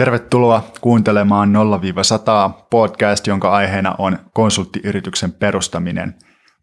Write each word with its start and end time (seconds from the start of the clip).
Tervetuloa 0.00 0.62
kuuntelemaan 0.80 1.52
0-100 1.52 2.52
podcast, 2.70 3.26
jonka 3.26 3.50
aiheena 3.50 3.94
on 3.98 4.18
konsulttiyrityksen 4.32 5.32
perustaminen. 5.32 6.14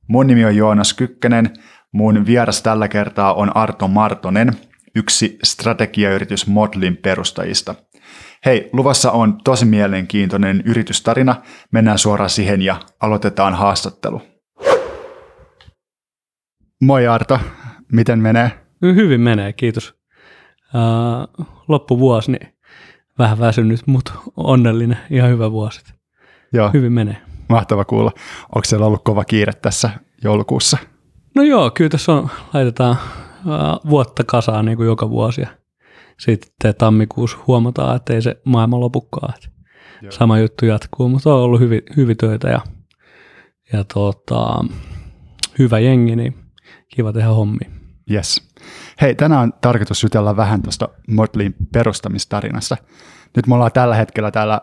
Mun 0.08 0.28
nimi 0.28 0.46
on 0.46 0.56
Joonas 0.56 0.94
Kykkänen. 0.94 1.54
Mun 1.94 2.26
vieras 2.26 2.62
tällä 2.62 2.88
kertaa 2.88 3.34
on 3.34 3.58
Arto 3.58 3.88
Martonen, 3.88 4.54
yksi 4.96 5.38
strategiayritys 5.44 6.48
Modlin 6.48 6.98
perustajista. 6.98 7.76
Hei, 8.46 8.70
luvassa 8.74 9.12
on 9.12 9.38
tosi 9.44 9.66
mielenkiintoinen 9.66 10.64
yritystarina. 10.66 11.36
Mennään 11.72 11.98
suoraan 11.98 12.30
siihen 12.30 12.62
ja 12.62 12.80
aloitetaan 13.00 13.54
haastattelu. 13.54 14.22
Moi 16.82 17.08
Arto, 17.08 17.40
miten 17.92 18.20
menee? 18.20 18.52
Hyvin 18.82 19.22
menee, 19.22 19.54
kiitos. 19.54 19.96
Loppuvuosi, 21.68 22.32
niin 22.32 22.57
vähän 23.20 23.40
väsynyt, 23.40 23.88
mutta 23.88 24.14
onnellinen, 24.38 24.98
ihan 25.10 25.30
hyvä 25.30 25.52
vuosi. 25.52 25.82
Joo. 26.54 26.70
Hyvin 26.74 26.94
menee. 26.94 27.18
Mahtava 27.50 27.86
kuulla. 27.86 28.12
Onko 28.56 28.66
siellä 28.66 28.86
ollut 28.86 29.04
kova 29.04 29.26
kiire 29.26 29.54
tässä 29.54 29.90
joulukuussa? 30.24 30.78
No 31.36 31.44
joo, 31.44 31.72
kyllä 31.72 31.90
tässä 31.90 32.14
on, 32.14 32.30
laitetaan 32.54 32.98
uh, 33.46 33.90
vuotta 33.90 34.24
kasaan 34.24 34.66
niin 34.66 34.78
kuin 34.78 34.88
joka 34.88 35.10
vuosi. 35.10 35.42
Ja 35.42 35.48
sitten 36.20 36.76
tammikuussa 36.76 37.38
huomataan, 37.48 37.96
että 37.96 38.14
ei 38.14 38.22
se 38.22 38.42
maailma 38.44 38.80
lopukaan. 38.80 39.34
Sama 40.10 40.40
juttu 40.40 40.66
jatkuu, 40.66 41.10
mutta 41.10 41.36
on 41.36 41.42
ollut 41.42 41.60
hyvin, 41.60 41.82
hyvin 41.98 42.18
töitä 42.18 42.50
ja, 42.50 42.62
ja 43.74 43.84
tota, 43.84 44.66
hyvä 45.60 45.80
jengi, 45.80 46.16
niin 46.16 46.36
kiva 46.96 47.14
tehdä 47.14 47.28
hommi. 47.28 47.60
Yes. 48.12 48.47
Hei, 49.02 49.16
tänään 49.16 49.42
on 49.42 49.54
tarkoitus 49.62 50.04
jutella 50.04 50.38
vähän 50.38 50.62
tuosta 50.62 50.90
Motlin 51.08 51.56
perustamistarinasta. 51.74 52.78
Nyt 53.36 53.48
me 53.48 53.56
ollaan 53.56 53.72
tällä 53.72 53.96
hetkellä 53.96 54.32
täällä 54.32 54.62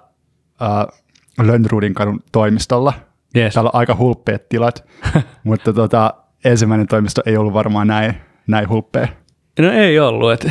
äh, 0.63 1.03
Lönnrudin 1.43 1.95
kadun 1.95 2.21
toimistolla. 2.33 2.93
Yes. 3.37 3.55
Täällä 3.55 3.71
on 3.75 3.79
aika 3.81 3.97
hulppeet 3.97 4.49
tilat, 4.49 4.85
mutta 5.45 5.73
tota, 5.73 6.15
ensimmäinen 6.45 6.87
toimisto 6.87 7.23
ei 7.27 7.37
ollut 7.37 7.53
varmaan 7.53 7.87
näin, 7.87 8.15
näin 8.47 8.69
hulppea. 8.69 9.09
No 9.59 9.73
ei 9.73 9.99
ollut. 9.99 10.33
Et, 10.33 10.47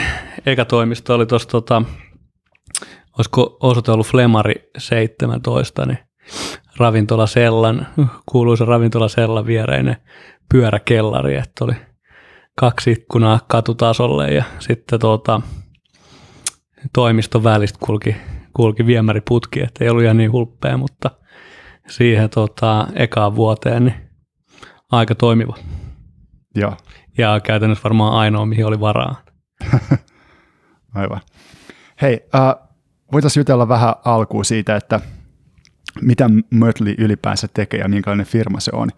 eka 0.46 0.66
toimisto 0.66 1.14
oli 1.16 1.26
tuossa, 1.26 1.50
tota, 1.50 1.82
olisiko 3.18 3.58
osoite 3.60 3.92
ollut 3.92 4.08
Flemari 4.08 4.70
17, 4.78 5.86
niin 5.86 6.00
ravintola 6.78 7.28
Sellan, 7.28 7.88
kuuluisa 8.26 8.66
ravintola 8.66 9.08
Sellan 9.08 9.46
viereinen 9.46 9.98
pyöräkellari, 10.52 11.36
että 11.36 11.66
oli– 11.66 11.74
kaksi 12.60 12.92
ikkunaa 12.92 13.40
katutasolle 13.48 14.32
ja 14.32 14.44
sitten 14.60 15.00
tuota, 15.00 15.42
toimiston 16.94 17.44
välistä 17.44 17.80
kulki, 17.86 18.16
kulki 18.54 18.86
viemäriputki, 18.86 19.62
että 19.62 19.84
ei 19.84 19.90
ollut 19.90 20.04
ihan 20.04 20.18
niin 20.18 20.32
hulppea, 20.32 20.78
mutta 20.78 21.12
siihen 21.88 22.30
tota, 22.30 22.88
ekaan 22.96 23.36
vuoteen 23.36 23.86
niin 23.86 24.10
aika 24.92 25.16
toimiva. 25.16 25.58
Ja, 26.56 26.78
ja 27.18 27.40
käytännössä 27.40 27.84
varmaan 27.84 28.14
ainoa, 28.14 28.46
mihin 28.46 28.66
oli 28.66 28.80
varaa. 28.80 29.22
Aivan. 30.96 31.22
Hei, 32.02 32.20
äh, 32.36 32.70
voitaisiin 33.12 33.42
jutella 33.42 33.68
vähän 33.68 33.94
alkuun 34.06 34.46
siitä, 34.46 34.76
että 34.76 35.00
mitä 36.02 36.30
Mötley 36.50 36.96
ylipäänsä 36.98 37.48
tekee 37.54 37.80
ja 37.80 37.90
minkälainen 37.90 38.26
firma 38.26 38.60
se 38.60 38.72
on. 38.74 38.90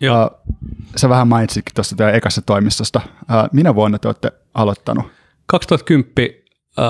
Joo. 0.00 0.24
Uh, 0.24 0.54
sä 0.96 1.08
vähän 1.08 1.28
mainitsitkin 1.28 1.74
tuosta 1.74 1.96
teidän 1.96 2.14
ekassa 2.14 2.42
toimistosta. 2.42 3.00
Uh, 3.06 3.48
minä 3.52 3.74
vuonna 3.74 3.98
te 3.98 4.08
olette 4.08 4.32
aloittanut? 4.54 5.06
2010 5.46 6.34
uh, 6.78 6.84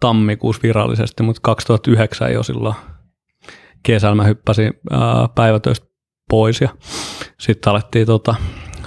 tammikuussa 0.00 0.62
virallisesti, 0.62 1.22
mutta 1.22 1.40
2009 1.42 2.32
jo 2.32 2.42
silloin 2.42 2.74
kesällä 3.82 4.14
mä 4.14 4.24
hyppäsin 4.24 4.72
uh, 4.92 5.34
päivätöistä 5.34 5.86
pois 6.30 6.60
ja 6.60 6.68
sitten 7.38 7.70
alettiin 7.70 8.06
tota, 8.06 8.34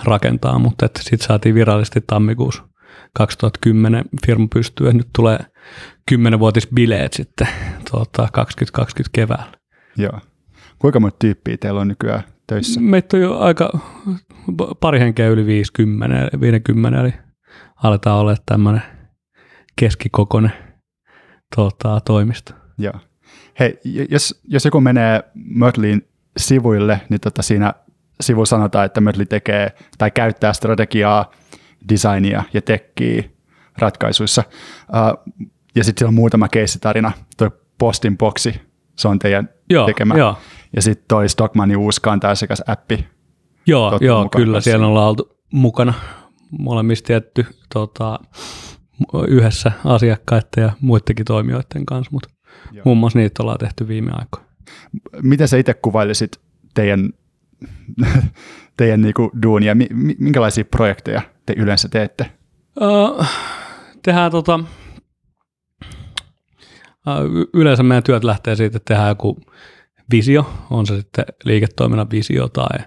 rakentaa, 0.03 0.59
mutta 0.59 0.89
sitten 0.99 1.27
saatiin 1.27 1.55
virallisesti 1.55 2.01
tammikuussa 2.07 2.63
2010 3.13 4.05
firma 4.25 4.47
pystyy, 4.53 4.93
nyt 4.93 5.09
tulee 5.15 5.39
10-vuotisbileet 6.11 7.13
sitten 7.13 7.47
tuota, 7.91 8.27
2020 8.33 9.09
keväällä. 9.13 9.57
Joo. 9.97 10.19
Kuinka 10.79 10.99
monta 10.99 11.17
tyyppiä 11.19 11.57
teillä 11.57 11.81
on 11.81 11.87
nykyään 11.87 12.23
töissä? 12.47 12.81
Meitä 12.81 13.17
on 13.17 13.23
jo 13.23 13.39
aika 13.39 13.79
pari 14.79 14.99
henkeä 14.99 15.27
yli 15.27 15.45
50, 15.45 16.39
50 16.41 17.01
eli 17.01 17.13
aletaan 17.83 18.19
olla 18.19 18.35
tämmöinen 18.45 18.81
keskikokoinen 19.75 20.53
tuota, 21.55 21.99
toimisto. 21.99 22.53
Joo. 22.77 22.93
Hei, 23.59 23.79
jos, 24.09 24.41
jos 24.43 24.65
joku 24.65 24.81
menee 24.81 25.23
Mötlin 25.33 26.07
sivuille, 26.37 27.01
niin 27.09 27.19
tota 27.19 27.41
siinä 27.41 27.73
sivu 28.21 28.45
sanotaan, 28.45 28.85
että 28.85 29.01
Mötli 29.01 29.25
tekee 29.25 29.71
tai 29.97 30.11
käyttää 30.11 30.53
strategiaa, 30.53 31.31
designia 31.89 32.43
ja 32.53 32.61
tekkiä 32.61 33.23
ratkaisuissa. 33.77 34.43
Uh, 34.49 35.33
ja 35.75 35.83
sitten 35.83 35.99
siellä 35.99 36.09
on 36.09 36.15
muutama 36.15 36.47
keissitarina, 36.47 37.11
tuo 37.37 37.49
Postin 37.77 38.17
boksi, 38.17 38.61
se 38.95 39.07
on 39.07 39.19
teidän 39.19 39.49
joo, 39.69 39.85
tekemä. 39.85 40.15
Joo. 40.17 40.37
Ja 40.75 40.81
sitten 40.81 41.05
toi 41.07 41.29
Stockmanin 41.29 41.77
uusi 41.77 42.01
appi. 42.67 43.07
Joo, 43.67 43.97
joo 44.01 44.29
kyllä 44.29 44.55
kanssa. 44.55 44.69
siellä 44.69 44.87
ollaan 44.87 45.07
oltu 45.07 45.37
mukana 45.53 45.93
molemmista 46.59 47.07
tietty 47.07 47.45
tota, 47.73 48.19
yhdessä 49.27 49.71
asiakkaiden 49.85 50.63
ja 50.63 50.71
muidenkin 50.81 51.25
toimijoiden 51.25 51.85
kanssa, 51.85 52.11
mutta 52.11 52.29
joo. 52.71 52.81
muun 52.85 52.97
muassa 52.97 53.19
niitä 53.19 53.43
ollaan 53.43 53.57
tehty 53.57 53.87
viime 53.87 54.11
aikoina. 54.11 54.47
Miten 55.21 55.47
sä 55.47 55.57
itse 55.57 55.73
kuvailisit 55.73 56.39
teidän, 56.73 57.09
teidän 58.77 59.01
niinku 59.01 59.31
duunia? 59.43 59.75
Minkälaisia 60.19 60.65
projekteja 60.65 61.21
te 61.45 61.53
yleensä 61.57 61.89
teette? 61.89 62.31
Uh, 62.81 63.25
tehdään 64.03 64.31
tota, 64.31 64.59
yleensä 67.53 67.83
meidän 67.83 68.03
työt 68.03 68.23
lähtee 68.23 68.55
siitä, 68.55 68.77
että 68.77 68.93
tehdään 68.93 69.09
joku 69.09 69.39
visio, 70.11 70.49
on 70.69 70.85
se 70.85 70.97
sitten 70.97 71.25
liiketoiminnan 71.43 72.11
visio 72.11 72.47
tai 72.47 72.79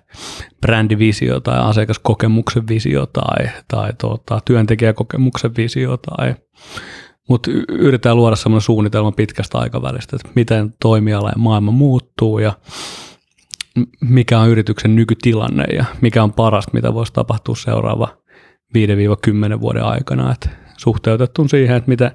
brändivisio 0.61 1.41
tai 1.41 1.59
asiakaskokemuksen 1.59 2.69
visio 2.69 3.07
tai, 3.07 3.49
tai 3.69 3.93
tuota, 4.01 4.41
työntekijäkokemuksen 4.45 5.57
visio 5.57 5.97
tai 5.97 6.35
mutta 7.29 7.51
yritetään 7.69 8.17
luoda 8.17 8.37
sellainen 8.37 8.61
suunnitelma 8.61 9.13
pitkästä 9.13 9.59
aikavälistä, 9.59 10.17
että 10.17 10.29
miten 10.35 10.75
toimiala 10.81 11.29
ja 11.29 11.39
maailma 11.39 11.73
muuttuu 11.73 12.39
ja 12.39 12.53
mikä 14.01 14.39
on 14.39 14.49
yrityksen 14.49 14.97
nykytilanne 14.97 15.65
ja 15.65 15.85
mikä 16.01 16.23
on 16.23 16.33
parasta, 16.33 16.71
mitä 16.75 16.95
voisi 16.95 17.13
tapahtua 17.13 17.57
seuraava 17.57 18.09
5-10 19.57 19.61
vuoden 19.61 19.85
aikana. 19.85 20.33
Et 20.33 20.51
suhteutettu 20.77 21.49
siihen, 21.49 21.77
että 21.77 21.89
miten 21.89 22.11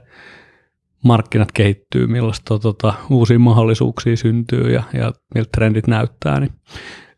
markkinat 1.03 1.51
kehittyy, 1.51 2.07
millaista 2.07 2.59
tota, 2.59 2.93
uusia 3.09 3.39
mahdollisuuksia 3.39 4.17
syntyy 4.17 4.71
ja, 4.71 4.83
ja 4.93 5.13
miltä 5.35 5.49
trendit 5.53 5.87
näyttää, 5.87 6.39
niin 6.39 6.51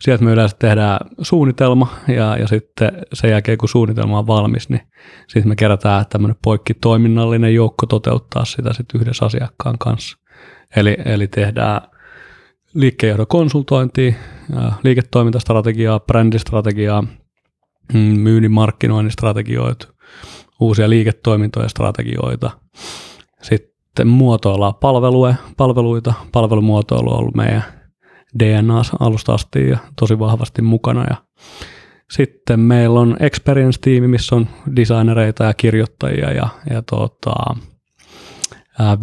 sieltä 0.02 0.24
me 0.24 0.32
yleensä 0.32 0.56
tehdään 0.60 1.00
suunnitelma 1.22 1.94
ja, 2.08 2.38
ja 2.38 2.48
sitten 2.48 2.92
sen 3.14 3.32
jälkeen 3.32 3.58
kun 3.58 3.70
suunnitelma 3.70 4.20
on 4.20 4.28
valmis, 4.28 4.70
niin 4.70 4.82
sitten 5.28 5.48
me 5.50 5.56
kerätään 5.56 6.06
tämmöinen 6.10 6.38
poikkitoiminnallinen 6.44 7.54
joukko 7.56 7.86
toteuttaa 7.86 8.46
sitä 8.46 8.74
sitten 8.74 9.02
yhdessä 9.02 9.26
asiakkaan 9.26 9.78
kanssa. 9.78 10.18
Eli, 10.76 10.98
eli 11.06 11.28
tehdään 11.28 11.82
liikkeenjohdon 12.74 13.28
konsultointia, 13.28 14.14
liiketoimintastrategiaa, 14.84 16.00
brändistrategiaa, 16.00 17.02
mm, 17.94 18.00
myynnin 18.00 18.52
markkinoinnin 18.52 19.12
strategioita, 19.12 19.88
uusia 20.60 20.90
liiketoimintoja 20.90 21.70
strategioita. 21.70 22.52
Sitten 23.42 23.75
sitten 23.75 23.75
muotoillaan 24.04 24.76
palveluja, 24.76 25.36
palveluita. 25.58 26.14
Palvelumuotoilu 26.32 27.10
on 27.10 27.20
ollut 27.20 27.36
meidän 27.36 27.64
DNA 28.40 28.82
alusta 29.00 29.34
asti 29.34 29.70
ja 29.70 29.78
tosi 30.00 30.20
vahvasti 30.20 30.62
mukana. 30.62 31.06
Ja 31.10 31.16
sitten 32.12 32.60
meillä 32.60 33.00
on 33.00 33.18
experience-tiimi, 33.20 34.08
missä 34.08 34.36
on 34.36 34.48
designereita 34.76 35.44
ja 35.44 35.54
kirjoittajia 35.54 36.32
ja, 36.32 36.48
ja 36.70 36.82
tota, 36.82 37.34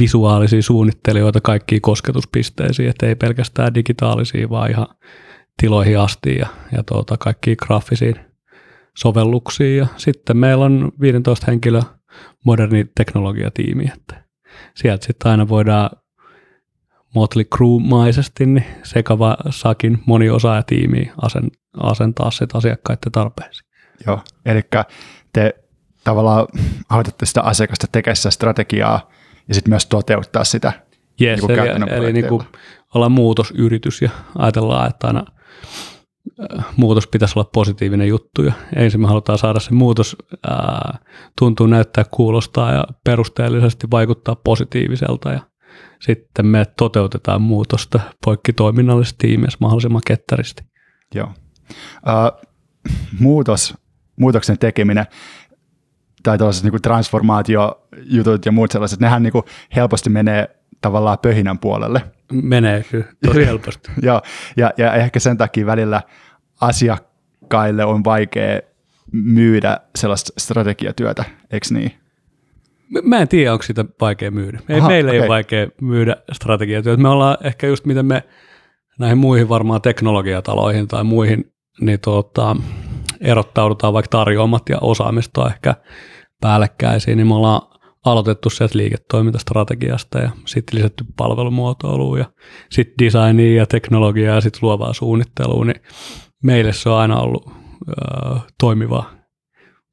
visuaalisia 0.01 0.63
suunnittelijoita 0.63 1.41
kaikkiin 1.41 1.83
kosketuspisteisiin, 1.83 2.89
että 2.89 3.07
ei 3.07 3.15
pelkästään 3.15 3.75
digitaalisia, 3.75 4.51
vaan 4.51 4.71
ihan 4.71 4.87
tiloihin 5.61 5.99
asti 5.99 6.37
ja, 6.37 6.47
ja 6.73 6.83
tota, 6.83 7.17
kaikkiin 7.17 7.57
graafisiin 7.67 8.17
sovelluksiin. 8.99 9.79
Ja 9.79 9.87
sitten 9.97 10.37
meillä 10.37 10.65
on 10.65 10.93
15 11.01 11.47
henkilö 11.49 11.81
moderni 12.45 12.87
teknologiatiimi, 12.97 13.85
että 13.95 14.22
sieltä 14.75 15.07
sitten 15.07 15.31
aina 15.31 15.49
voidaan 15.49 15.91
Motley 17.15 17.45
Crue-maisesti 17.45 18.47
niin 18.47 18.67
sekava 18.83 19.37
sakin 19.51 20.03
moniosaajatiimi 20.07 21.13
asentaa 21.81 22.31
sitten 22.31 22.59
asiakkaiden 22.59 23.13
tarpeisiin. 23.13 23.69
Joo, 24.07 24.21
eli 24.47 24.63
te 25.33 25.55
tavallaan 26.05 26.47
autatte 26.91 27.27
sitä 27.27 27.43
asiakasta 27.43 27.87
tekemään 27.93 28.17
strategiaa 28.17 29.11
ja 29.49 29.55
sitten 29.55 29.71
myös 29.71 29.87
toteuttaa 29.87 30.45
sitä 30.45 30.73
Yes, 31.21 31.43
Niin 31.49 31.59
eli, 31.59 31.69
eli 31.91 32.13
niin 32.13 32.27
kuin 32.27 32.43
ollaan 32.95 33.13
muutosyritys 33.13 34.03
ja 34.03 34.11
ajatellaan, 34.39 34.91
että 34.91 35.07
aina 35.07 35.25
muutos 36.77 37.07
pitäisi 37.07 37.39
olla 37.39 37.51
positiivinen 37.53 38.09
juttu 38.09 38.43
ja 38.43 38.53
ensin 38.77 39.01
me 39.01 39.07
halutaan 39.07 39.39
saada 39.39 39.61
se 39.61 39.73
muutos 39.73 40.17
ää, 40.51 40.99
tuntuu 41.39 41.67
näyttää, 41.67 42.05
kuulostaa 42.11 42.73
ja 42.73 42.85
perusteellisesti 43.05 43.91
vaikuttaa 43.91 44.37
positiiviselta 44.37 45.33
ja 45.33 45.41
sitten 46.01 46.47
me 46.47 46.67
toteutetaan 46.77 47.43
muutosta 47.43 48.01
poikkitoiminnallisessa 48.25 49.19
tiimissä 49.19 49.59
mahdollisimman 49.61 50.03
ketteristi. 50.07 50.63
Joo. 51.15 51.29
Uh, 51.97 52.49
muutos, 53.21 53.75
muutoksen 54.17 54.59
tekeminen 54.59 55.07
tai 56.23 56.39
tällaiset 56.39 56.65
niin 56.65 56.83
transformaatiojutut 56.83 58.47
ja 58.47 58.53
muut 58.53 58.71
sellaiset, 58.71 59.01
nehän 59.01 59.23
niin 59.23 59.33
helposti 59.77 60.11
menee 60.11 60.57
tavallaan 60.81 61.19
pöhinän 61.19 61.59
puolelle. 61.59 62.03
Menee 62.33 62.85
kyllä 62.91 63.05
tosi 63.27 63.47
helposti. 63.47 63.91
ja, 64.03 64.23
ja, 64.57 64.73
ja 64.77 64.95
ehkä 64.95 65.21
sen 65.21 65.37
takia 65.37 65.67
välillä 65.67 66.03
asiakkaille 66.61 67.85
on 67.85 68.05
vaikea 68.05 68.61
myydä 69.13 69.81
sellaista 69.97 70.33
strategiatyötä, 70.39 71.25
eikö 71.51 71.67
niin? 71.71 71.93
Mä 73.03 73.19
en 73.19 73.29
tiedä, 73.29 73.53
onko 73.53 73.63
sitä 73.63 73.85
vaikea 74.01 74.31
myydä. 74.31 74.61
Ei, 74.69 74.79
Aha, 74.79 74.89
meillä 74.89 75.11
ei 75.11 75.19
okei. 75.19 75.21
ole 75.21 75.29
vaikea 75.29 75.67
myydä 75.81 76.17
strategiatyötä. 76.33 77.03
Me 77.03 77.09
ollaan 77.09 77.37
ehkä 77.45 77.67
just 77.67 77.85
miten 77.85 78.07
me 78.07 78.23
näihin 78.99 79.19
muihin 79.19 79.49
varmaan 79.49 79.83
teknologiataloihin 79.83 80.89
tai 80.89 81.05
muihin, 81.05 81.53
niin 81.81 82.01
tuota, 82.01 82.57
erottaudutaan 83.21 83.93
vaikka 83.93 84.09
tarjoamat 84.19 84.69
ja 84.69 84.79
osaamista 84.81 85.47
ehkä 85.47 85.75
päällekkäisiä, 86.41 87.15
niin 87.17 87.27
me 87.27 87.35
ollaan 87.35 87.72
aloitettu 88.07 88.51
sieltä 88.51 88.79
liiketoimintastrategiasta 88.79 90.19
ja 90.19 90.31
sitten 90.47 90.79
lisätty 90.79 91.05
palvelumuotoiluun 91.17 92.19
ja 92.19 92.25
sitten 92.71 92.95
designia 92.99 93.57
ja 93.57 93.67
teknologiaa 93.67 94.35
ja 94.35 94.41
sitten 94.41 94.59
luovaa 94.63 94.93
suunnittelua, 94.93 95.65
niin 95.65 95.83
meille 96.43 96.73
se 96.73 96.89
on 96.89 96.99
aina 96.99 97.21
ollut 97.21 97.47
äh, 97.49 98.43
toimivaa. 98.61 99.11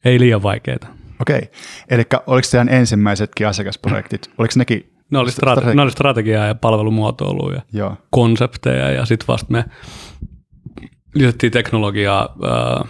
Ei 0.05 0.19
liian 0.19 0.43
vaikeaa. 0.43 0.99
Okei, 1.21 1.41
eli 1.89 2.03
oliko 2.27 2.47
teidän 2.51 2.69
ensimmäisetkin 2.69 3.47
asiakasprojektit, 3.47 4.29
oliko 4.37 4.53
nekin, 4.55 4.93
Ne 5.11 5.19
oli, 5.19 5.29
strate- 5.29 5.73
ne 5.73 5.81
oli 5.81 5.91
strategiaa 5.91 6.45
ja 6.45 6.55
palvelumuotoilua 6.55 7.53
ja 7.53 7.61
joo, 7.73 7.95
konsepteja 8.09 8.91
ja 8.91 9.05
sitten 9.05 9.27
vasta 9.27 9.47
me 9.49 9.65
lisättiin 11.15 11.51
teknologiaa 11.51 12.35
äh, 12.45 12.89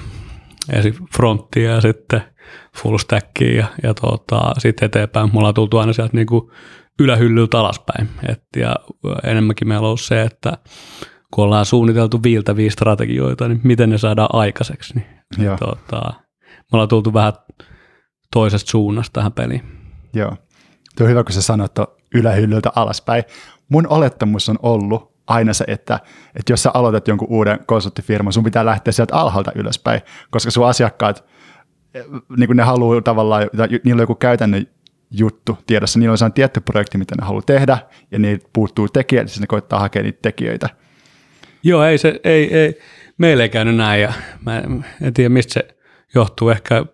ensin 0.74 0.96
fronttia 1.16 1.72
ja 1.72 1.82
sitten 1.82 2.22
full 2.78 2.98
stackia 2.98 3.56
ja, 3.56 3.68
ja 3.84 3.94
tota, 3.94 4.54
sitten 4.58 4.86
eteenpäin. 4.86 5.30
Me 5.34 5.38
ollaan 5.38 5.54
tultu 5.54 5.78
aina 5.78 5.94
sieltä 5.94 6.18
niinku 6.18 6.52
ylähyllyltä 7.00 7.60
alaspäin. 7.60 8.10
Et, 8.28 8.44
ja 8.56 8.76
enemmänkin 9.24 9.68
meillä 9.68 9.84
on 9.84 9.88
ollut 9.88 10.02
se, 10.02 10.22
että 10.22 10.58
kun 11.34 11.44
ollaan 11.44 11.66
suunniteltu 11.66 12.24
viiltäviä 12.24 12.72
strategioita, 12.72 13.48
niin 13.48 13.62
miten 13.64 13.90
ne 13.90 13.98
saadaan 13.98 14.30
aikaiseksi. 14.34 14.94
Niin, 14.96 15.08
joo, 15.46 15.58
tota, 15.58 16.14
me 16.44 16.66
ollaan 16.74 16.90
tultu 16.90 17.14
vähän 17.14 17.34
toisesta 18.34 18.72
suunnasta 18.72 19.14
tähän 19.14 19.32
peliin. 19.32 19.64
joo. 20.14 20.36
Tuo 20.98 21.06
on 21.06 21.10
hyvä, 21.12 21.24
kun 21.24 21.34
sä 21.34 21.42
sanoit 21.42 21.72
ylähyllyltä 22.16 22.72
alaspäin. 22.76 23.24
Mun 23.70 23.88
olettamus 23.88 24.50
on 24.50 24.60
ollut 24.62 25.14
aina 25.28 25.54
se, 25.54 25.66
että, 25.68 26.00
että 26.36 26.54
jos 26.54 26.64
sä 26.64 26.72
aloitat 26.74 27.08
jonkun 27.08 27.28
uuden 27.32 27.60
konsulttifirman, 27.66 28.34
sun 28.34 28.44
pitää 28.44 28.66
lähteä 28.66 28.92
sieltä 28.92 29.16
alhaalta 29.16 29.52
ylöspäin, 29.56 30.02
koska 30.32 30.52
sun 30.52 30.68
asiakkaat, 30.68 31.26
niin 32.38 32.48
kuin 32.48 32.58
ne 32.58 32.64
haluaa 32.64 33.02
tavallaan, 33.02 33.50
niillä 33.84 34.00
on 34.00 34.04
joku 34.04 34.16
käytännön 34.16 34.68
juttu 35.12 35.58
tiedossa, 35.68 36.00
niillä 36.00 36.12
on 36.12 36.18
sellainen 36.18 36.34
tietty 36.34 36.60
projekti, 36.60 36.98
mitä 36.98 37.16
ne 37.16 37.26
haluaa 37.26 37.42
tehdä, 37.42 37.78
ja 38.12 38.20
niitä 38.20 38.50
puuttuu 38.54 38.88
tekijät, 38.88 39.28
siis 39.28 39.40
ne 39.40 39.48
koittaa 39.48 39.80
hakea 39.80 40.04
niitä 40.04 40.20
tekijöitä. 40.22 40.70
Joo, 41.64 41.84
ei 41.84 41.98
se, 41.98 42.20
ei, 42.24 42.58
ei, 42.58 42.80
meillä 43.18 43.44
ei 43.44 43.50
käynyt 43.50 43.76
näin 43.76 44.02
ja 44.02 44.14
mä 44.46 44.60
en, 44.60 45.14
tiedä 45.14 45.30
mistä 45.30 45.54
se 45.54 45.68
johtuu 46.16 46.50
ehkä 46.50 46.86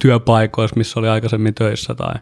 työpaikoissa, 0.00 0.76
missä 0.76 1.00
oli 1.00 1.08
aikaisemmin 1.08 1.54
töissä 1.54 1.94
tai, 1.94 2.14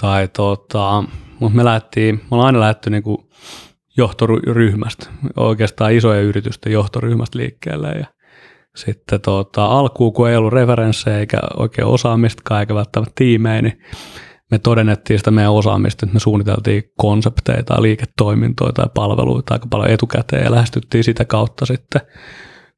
tai 0.00 0.28
tota, 0.28 1.04
mutta 1.40 1.56
me 1.56 1.64
lähdettiin, 1.64 2.14
me 2.14 2.26
ollaan 2.30 2.46
aina 2.46 2.60
lähdetty 2.60 2.90
niinku 2.90 3.30
johtoryhmästä, 3.96 5.06
oikeastaan 5.36 5.92
isojen 5.92 6.24
yritysten 6.24 6.72
johtoryhmästä 6.72 7.38
liikkeelle 7.38 7.88
ja 7.88 8.06
sitten 8.76 9.20
tota, 9.20 9.66
alkuun, 9.66 10.12
kun 10.12 10.30
ei 10.30 10.36
ollut 10.36 10.52
referenssejä 10.52 11.18
eikä 11.18 11.38
oikein 11.56 11.86
osaamistakaan 11.86 12.60
eikä 12.60 12.74
välttämättä 12.74 13.12
tiimejä, 13.14 13.62
niin 13.62 13.82
me 14.50 14.58
todennettiin 14.58 15.18
sitä 15.18 15.30
meidän 15.30 15.52
osaamista, 15.52 16.06
että 16.06 16.14
me 16.14 16.20
suunniteltiin 16.20 16.82
konsepteja 16.96 17.62
tai 17.62 17.82
liiketoimintoja 17.82 18.72
tai 18.72 18.86
palveluita 18.94 19.54
aika 19.54 19.66
paljon 19.70 19.90
etukäteen 19.90 20.44
ja 20.44 20.50
lähestyttiin 20.50 21.04
sitä 21.04 21.24
kautta 21.24 21.66
sitten 21.66 22.00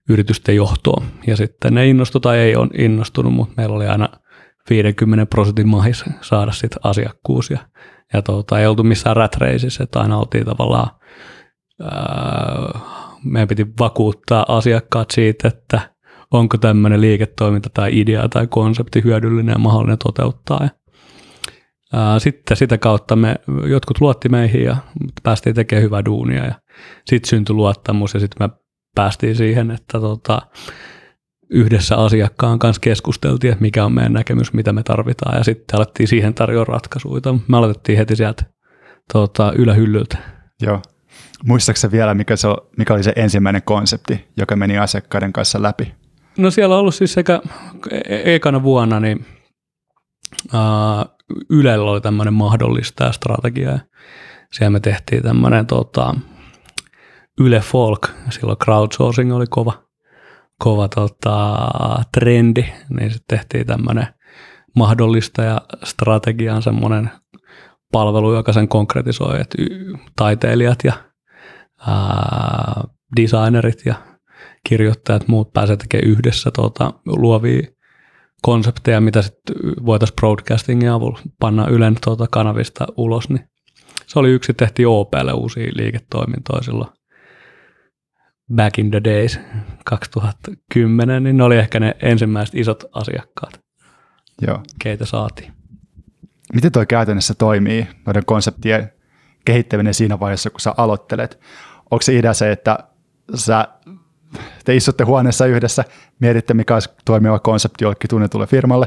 yritysten 0.08 0.56
johtoon. 0.56 1.04
Ja 1.26 1.36
sitten 1.36 1.74
ne 1.74 1.86
innostui 1.86 2.20
tai 2.20 2.38
ei 2.38 2.56
ole 2.56 2.68
innostunut, 2.78 3.32
mutta 3.32 3.54
meillä 3.56 3.76
oli 3.76 3.86
aina 3.86 4.08
50 4.70 5.26
prosentin 5.26 5.68
mahis 5.68 6.04
saada 6.20 6.52
sitten 6.52 6.80
asiakkuus 6.84 7.50
ja, 7.50 7.58
ja 8.12 8.22
tota, 8.22 8.60
ei 8.60 8.66
oltu 8.66 8.82
missään 8.82 9.16
rat 9.16 9.36
että 9.82 10.00
aina 10.00 10.18
oltiin 10.18 10.44
tavallaan, 10.44 10.90
meidän 13.24 13.48
piti 13.48 13.66
vakuuttaa 13.80 14.44
asiakkaat 14.48 15.10
siitä, 15.10 15.48
että 15.48 15.80
onko 16.30 16.58
tämmöinen 16.58 17.00
liiketoiminta 17.00 17.70
tai 17.74 18.00
idea 18.00 18.28
tai 18.28 18.46
konsepti 18.46 19.04
hyödyllinen 19.04 19.52
ja 19.52 19.58
mahdollinen 19.58 19.98
toteuttaa. 19.98 20.60
Ja 20.62 20.70
Sitten 22.18 22.56
sitä 22.56 22.78
kautta 22.78 23.16
me, 23.16 23.36
jotkut 23.66 24.00
luotti 24.00 24.28
meihin 24.28 24.64
ja 24.64 24.76
päästiin 25.22 25.54
tekemään 25.54 25.82
hyvää 25.82 26.04
duunia 26.04 26.44
ja 26.44 26.54
sitten 27.06 27.28
syntyi 27.28 27.54
luottamus 27.54 28.14
ja 28.14 28.20
sitten 28.20 28.48
me 28.48 28.54
päästiin 28.94 29.36
siihen, 29.36 29.70
että 29.70 30.00
tota, 30.00 30.42
yhdessä 31.50 31.96
asiakkaan 31.96 32.58
kanssa 32.58 32.80
keskusteltiin, 32.80 33.52
että 33.52 33.62
mikä 33.62 33.84
on 33.84 33.92
meidän 33.92 34.12
näkemys, 34.12 34.52
mitä 34.52 34.72
me 34.72 34.82
tarvitaan 34.82 35.38
ja 35.38 35.44
sitten 35.44 35.76
alettiin 35.76 36.08
siihen 36.08 36.34
tarjoa 36.34 36.64
ratkaisuja. 36.64 37.20
Me 37.48 37.56
aloitettiin 37.56 37.98
heti 37.98 38.16
sieltä 38.16 38.44
tota, 39.12 39.52
ylähyllyltä. 39.56 40.18
Joo. 40.62 40.82
Muistaaksä 41.44 41.90
vielä, 41.90 42.14
mikä, 42.14 42.36
se, 42.36 42.48
mikä 42.78 42.94
oli 42.94 43.02
se 43.02 43.12
ensimmäinen 43.16 43.62
konsepti, 43.62 44.28
joka 44.36 44.56
meni 44.56 44.78
asiakkaiden 44.78 45.32
kanssa 45.32 45.62
läpi? 45.62 45.94
No 46.38 46.50
siellä 46.50 46.74
on 46.74 46.80
ollut 46.80 46.94
siis 46.94 47.12
sekä 47.12 47.40
e- 47.90 48.34
ekana 48.34 48.62
vuonna, 48.62 49.00
niin 49.00 49.26
Ylellä 51.50 51.90
oli 51.90 52.00
tämmöinen 52.00 52.34
mahdollistaja 52.34 53.12
strategia. 53.12 53.70
Ja 53.70 53.78
siellä 54.52 54.70
me 54.70 54.80
tehtiin 54.80 55.22
tämmöinen 55.22 55.66
tota, 55.66 56.14
Yle 57.40 57.60
Folk, 57.60 58.08
silloin 58.30 58.58
crowdsourcing 58.58 59.34
oli 59.34 59.46
kova, 59.50 59.72
kova 60.58 60.88
tota, 60.88 61.68
trendi, 62.12 62.64
niin 62.90 63.10
sitten 63.10 63.38
tehtiin 63.38 63.66
tämmöinen 63.66 64.06
mahdollistaja 64.76 65.60
strategiaan 65.84 66.62
semmoinen 66.62 67.10
palvelu, 67.92 68.34
joka 68.34 68.52
sen 68.52 68.68
konkretisoi, 68.68 69.40
että 69.40 69.58
taiteilijat 70.16 70.78
ja 70.84 70.92
ää, 71.86 72.84
designerit 73.16 73.82
ja 73.86 73.94
kirjoittajat, 74.68 75.28
muut 75.28 75.52
pääsee 75.52 75.76
tekemään 75.76 76.10
yhdessä 76.10 76.50
tuota, 76.50 76.92
luovia 77.06 77.62
konsepteja, 78.42 79.00
mitä 79.00 79.22
sitten 79.22 79.56
voitaisiin 79.86 80.16
broadcastingin 80.16 80.90
avulla 80.90 81.18
panna 81.40 81.66
Ylen 81.68 81.96
tuota 82.04 82.26
kanavista 82.30 82.86
ulos, 82.96 83.28
niin 83.28 83.48
se 84.06 84.18
oli 84.18 84.30
yksi, 84.30 84.54
tehtiin 84.54 84.88
OPlle 84.88 85.32
uusia 85.32 85.72
liiketoimintoja 85.74 86.62
silloin 86.62 86.90
back 88.54 88.78
in 88.78 88.90
the 88.90 89.00
days 89.04 89.40
2010, 89.84 91.22
niin 91.24 91.36
ne 91.36 91.44
oli 91.44 91.56
ehkä 91.56 91.80
ne 91.80 91.96
ensimmäiset 92.02 92.54
isot 92.54 92.84
asiakkaat, 92.92 93.60
Joo. 94.46 94.62
keitä 94.78 95.06
saatiin. 95.06 95.52
Miten 96.54 96.72
toi 96.72 96.86
käytännössä 96.86 97.34
toimii, 97.34 97.86
noiden 98.06 98.24
konseptien 98.26 98.92
kehittäminen 99.44 99.94
siinä 99.94 100.20
vaiheessa, 100.20 100.50
kun 100.50 100.60
sä 100.60 100.74
aloittelet? 100.76 101.40
Onko 101.94 102.02
se 102.02 102.16
idea 102.16 102.34
se, 102.34 102.52
että 102.52 102.78
sä, 103.34 103.68
te 104.64 104.76
istutte 104.76 105.04
huoneessa 105.04 105.46
yhdessä, 105.46 105.84
mietitte, 106.20 106.54
mikä 106.54 106.74
olisi 106.74 106.90
toimiva 107.04 107.38
konsepti 107.38 107.84
jollekin 107.84 108.10
tunnetulle 108.10 108.46
firmalle, 108.46 108.86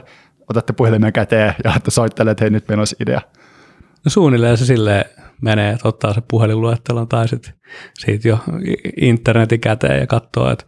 otatte 0.49 0.73
puhelimen 0.73 1.13
käteen 1.13 1.55
ja 1.63 1.73
että 1.75 1.91
soittelee, 1.91 2.31
että 2.31 2.43
hei, 2.43 2.49
nyt 2.49 2.67
meillä 2.67 2.81
olisi 2.81 2.95
idea. 2.99 3.21
No 4.05 4.09
suunnilleen 4.09 4.57
se 4.57 4.65
silleen 4.65 5.05
menee, 5.41 5.73
että 5.73 5.87
ottaa 5.87 6.13
se 6.13 6.21
puhelinluettelon 6.27 7.07
tai 7.07 7.27
sitten 7.27 7.53
siitä 7.93 8.27
jo 8.27 8.39
internetin 9.01 9.61
käteen 9.61 9.99
ja 9.99 10.07
katsoo, 10.07 10.51
että 10.51 10.65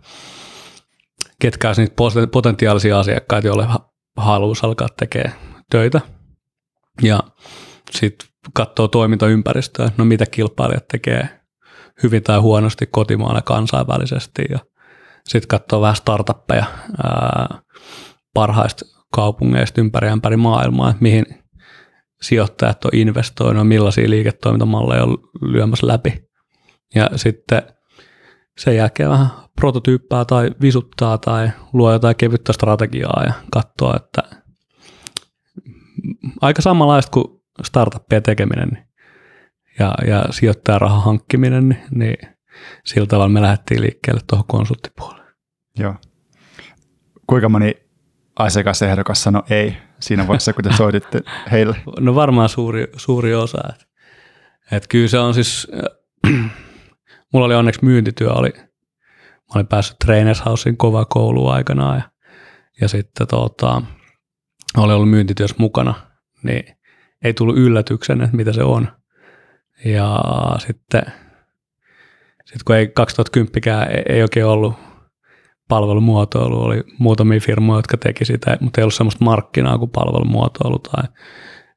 ketkä 1.42 1.68
olisi 1.68 1.82
niitä 1.82 1.96
poten- 1.96 2.30
potentiaalisia 2.30 3.00
asiakkaita, 3.00 3.48
joille 3.48 3.66
ha- 3.66 3.90
haluaisi 4.18 4.66
alkaa 4.66 4.88
tekemään 4.98 5.36
töitä. 5.72 6.02
Ja 7.02 7.20
sitten 7.92 8.28
katsoo 8.54 8.88
toimintaympäristöä, 8.88 9.90
no 9.98 10.06
mitä 10.06 10.26
kilpailijat 10.26 10.88
tekee 10.88 11.39
hyvin 12.04 12.24
tai 12.24 12.40
huonosti 12.40 12.86
kotimaalla 12.86 13.42
kansainvälisesti 13.42 14.46
ja 14.50 14.60
sitten 15.28 15.48
katsoo 15.48 15.82
vähän 15.82 15.96
startuppeja 15.96 16.66
ää, 17.04 17.60
parhaista 18.34 18.86
kaupungeista 19.14 19.82
ympäri 19.82 20.08
ympäri 20.08 20.38
maailmaa, 20.38 20.90
että 20.90 21.04
mihin 21.04 21.26
sijoittajat 22.22 22.86
on 22.86 22.92
investoinut, 22.94 23.68
millaisia 23.68 24.10
liiketoimintamalleja 24.10 25.04
on 25.04 25.18
lyömässä 25.42 25.88
läpi. 25.88 26.30
Ja 26.96 27.10
sitten 27.16 27.62
sen 28.58 28.76
jälkeen 28.76 29.10
vähän 29.10 29.30
prototyyppää 29.56 30.26
tai 30.26 30.52
visuttaa 30.62 31.18
tai 31.18 31.50
luo 31.74 31.94
jotain 31.94 32.16
kevyttä 32.16 32.54
strategiaa 32.54 33.24
ja 33.26 33.34
katsoa, 33.52 33.96
että 33.96 34.24
aika 36.42 36.62
samanlaista 36.62 37.12
kuin 37.12 37.26
startuppien 37.64 38.24
tekeminen 38.24 38.70
niin 38.70 38.89
ja, 39.80 39.94
ja 40.08 40.26
sijoittajarahan 40.30 41.04
hankkiminen, 41.04 41.70
niin, 41.70 41.84
niin 41.92 42.36
sillä 42.86 43.08
tavalla 43.08 43.30
me 43.30 43.42
lähdettiin 43.42 43.82
liikkeelle 43.82 44.22
tuohon 44.28 44.48
konsulttipuolelle. 44.48 45.32
Joo. 45.78 45.96
Kuinka 47.28 47.50
moni 47.50 47.76
asiakasehdokas 48.40 49.24
sanoi 49.24 49.44
ei 49.50 49.78
siinä 50.00 50.28
vaiheessa, 50.28 50.54
kun 50.54 50.64
te 50.64 50.74
soititte 50.74 51.22
heille? 51.52 51.76
No 52.00 52.16
varmaan 52.16 52.50
suuri, 52.50 52.88
suuri 52.96 53.36
osa. 53.36 53.58
Että 53.70 53.86
et 54.72 54.88
kyllä 54.88 55.08
se 55.08 55.20
on 55.20 55.34
siis, 55.34 55.68
mulla 57.34 57.46
oli 57.46 57.56
onneksi 57.56 57.86
myyntityö, 57.86 58.34
oli, 58.34 58.54
mä 58.58 59.56
olin 59.56 59.68
päässyt 59.68 60.00
Trainers 60.06 60.46
Housein 60.46 60.78
kova 60.78 61.06
koulu 61.06 61.48
aikanaan 61.48 61.98
ja, 61.98 62.04
ja 62.82 62.88
sitten 62.88 63.28
tota, 63.28 63.82
oli 64.78 64.94
ollut 64.94 65.10
myyntityössä 65.10 65.56
mukana, 65.60 65.94
niin 66.44 66.64
ei 67.24 67.34
tullut 67.34 67.58
yllätyksen, 67.58 68.22
että 68.22 68.36
mitä 68.36 68.54
se 68.54 68.64
on. 68.64 68.99
Ja 69.86 70.24
sitten, 70.58 71.02
sitten 72.36 72.66
kun 72.66 72.76
ei 72.76 72.88
2010 72.88 73.90
ei, 73.90 74.16
ei 74.16 74.22
oikein 74.22 74.46
ollut 74.46 74.74
palvelumuotoilu, 75.68 76.62
oli 76.62 76.84
muutamia 77.00 77.40
firmoja, 77.40 77.78
jotka 77.78 77.98
teki 77.98 78.26
sitä, 78.26 78.58
mutta 78.62 78.82
ei 78.82 78.84
ollut 78.84 78.94
sellaista 78.94 79.26
markkinaa 79.26 79.78
kuin 79.78 79.92
palvelumuotoilu 79.92 80.80
tai 80.80 81.04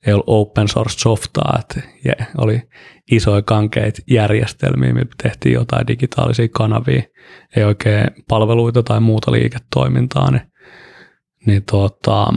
ei 0.06 0.12
ollut 0.12 0.24
open 0.26 0.68
source 0.68 0.98
softaa, 0.98 1.58
että 1.60 1.80
oli 2.38 2.62
isoja 3.10 3.42
kankeita 3.42 4.02
järjestelmiä, 4.06 4.92
millä 4.92 5.06
tehtiin 5.22 5.54
jotain 5.54 5.86
digitaalisia 5.86 6.48
kanavia, 6.48 7.02
ei 7.56 7.64
oikein 7.64 8.06
palveluita 8.28 8.82
tai 8.82 9.00
muuta 9.00 9.32
liiketoimintaa, 9.32 10.30
niin, 10.30 10.52
niin, 11.46 11.62
tuota, 11.70 12.34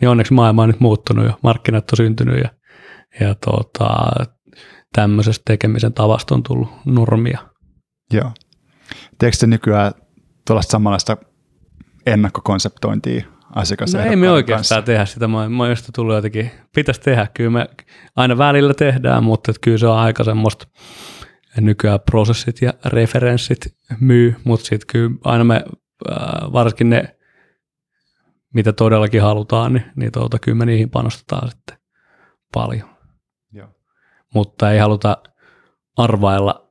niin 0.00 0.08
onneksi 0.08 0.34
maailma 0.34 0.62
on 0.62 0.68
nyt 0.68 0.80
muuttunut 0.80 1.24
ja 1.24 1.38
markkinat 1.42 1.92
on 1.92 1.96
syntynyt 1.96 2.38
ja, 2.42 2.50
ja 3.20 3.34
tuota, 3.34 3.88
tämmöisestä 4.92 5.42
tekemisen 5.46 5.92
tavasta 5.92 6.34
on 6.34 6.42
tullut 6.42 6.68
normia. 6.84 7.38
Joo. 8.12 8.32
Teekö 9.18 9.46
nykyään 9.46 9.92
tuollaista 10.46 10.70
samanlaista 10.70 11.16
ennakkokonseptointia 12.06 13.24
asiakaseen. 13.54 14.04
No 14.04 14.10
ei 14.10 14.16
me 14.16 14.30
oikeastaan 14.30 14.78
kanssa. 14.78 14.92
tehdä 14.92 15.04
sitä. 15.04 15.28
Mä, 15.28 15.48
mä 15.48 15.68
just 15.68 15.90
tullut 15.94 16.14
jotenkin, 16.14 16.50
pitäisi 16.74 17.00
tehdä. 17.00 17.26
Kyllä 17.34 17.50
me 17.50 17.68
aina 18.16 18.38
välillä 18.38 18.74
tehdään, 18.74 19.24
mutta 19.24 19.50
että 19.50 19.60
kyllä 19.60 19.78
se 19.78 19.86
on 19.86 19.98
aika 19.98 20.24
semmoista, 20.24 20.66
nykyään 21.60 22.00
prosessit 22.10 22.62
ja 22.62 22.74
referenssit 22.84 23.60
myy, 24.00 24.36
mutta 24.44 24.66
sitten 24.66 24.86
kyllä 24.86 25.10
aina 25.24 25.44
me, 25.44 25.64
äh, 26.10 26.52
varsinkin 26.52 26.90
ne, 26.90 27.16
mitä 28.54 28.72
todellakin 28.72 29.22
halutaan, 29.22 29.72
niin, 29.72 29.84
niin 29.96 30.12
tuota, 30.12 30.38
kyllä 30.38 30.58
me 30.58 30.66
niihin 30.66 30.90
panostetaan 30.90 31.50
sitten 31.50 31.78
paljon. 32.54 32.97
Mutta 34.34 34.72
ei 34.72 34.78
haluta 34.78 35.16
arvailla 35.96 36.70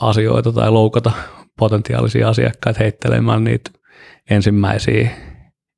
asioita 0.00 0.52
tai 0.52 0.70
loukata 0.70 1.12
potentiaalisia 1.58 2.28
asiakkaita 2.28 2.78
heittelemään 2.82 3.44
niitä 3.44 3.70
ensimmäisiä 4.30 5.10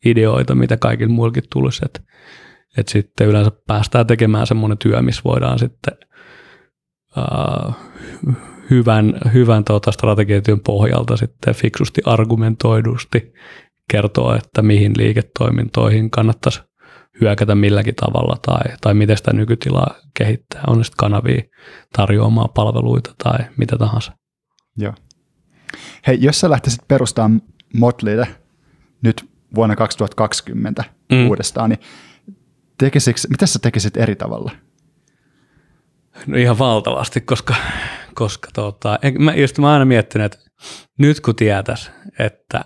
ideoita, 0.05 0.55
mitä 0.55 0.77
kaikille 0.77 1.13
muillekin 1.13 1.45
tulisi. 1.53 1.83
Että 1.85 2.01
et 2.79 2.89
sitten 2.89 3.27
yleensä 3.27 3.51
päästään 3.67 4.07
tekemään 4.07 4.47
semmoinen 4.47 4.79
työ, 4.79 5.03
missä 5.03 5.23
voidaan 5.25 5.59
sitten 5.59 5.95
uh, 7.17 7.75
hyvän, 8.71 9.21
hyvän 9.35 9.65
tuota 9.65 9.93
strategiatyön 9.93 10.61
pohjalta 10.61 11.17
sitten 11.17 11.55
fiksusti 11.55 12.03
argumentoidusti 12.05 13.33
kertoa, 13.91 14.37
että 14.37 14.63
mihin 14.63 14.93
liiketoimintoihin 14.97 16.11
kannattaisi 16.11 16.61
hyökätä 17.21 17.55
milläkin 17.55 17.95
tavalla 17.95 18.37
tai, 18.43 18.77
tai 18.81 18.95
miten 18.95 19.17
sitä 19.17 19.33
nykytilaa 19.33 19.95
kehittää. 20.15 20.63
On 20.67 20.85
sitten 20.85 20.97
kanavia 20.97 21.43
tarjoamaan 21.97 22.49
palveluita 22.55 23.15
tai 23.23 23.39
mitä 23.57 23.77
tahansa. 23.79 24.13
Joo. 24.77 24.95
Hei, 26.07 26.19
jos 26.21 26.41
sä 26.41 26.51
lähtisit 26.51 26.89
perustamaan 26.89 27.43
Motlille 27.75 28.29
nyt 29.03 29.31
vuonna 29.55 29.77
2020 29.77 30.85
mm. 31.13 31.29
uudestaan, 31.29 31.71
niin 31.71 31.81
tekisiksi, 32.79 33.29
mitä 33.31 33.47
sä 33.47 33.59
tekisit 33.59 33.97
eri 33.97 34.17
tavalla? 34.17 34.51
No 36.27 36.37
ihan 36.37 36.59
valtavasti, 36.59 37.21
koska, 37.21 37.55
koska 38.15 38.49
tota, 38.55 38.99
mä, 39.19 39.35
just 39.35 39.59
mä 39.59 39.73
aina 39.73 39.85
miettinyt, 39.85 40.25
että 40.25 40.51
nyt 40.99 41.21
kun 41.21 41.37
tietäisi, 41.37 41.91
että 42.19 42.65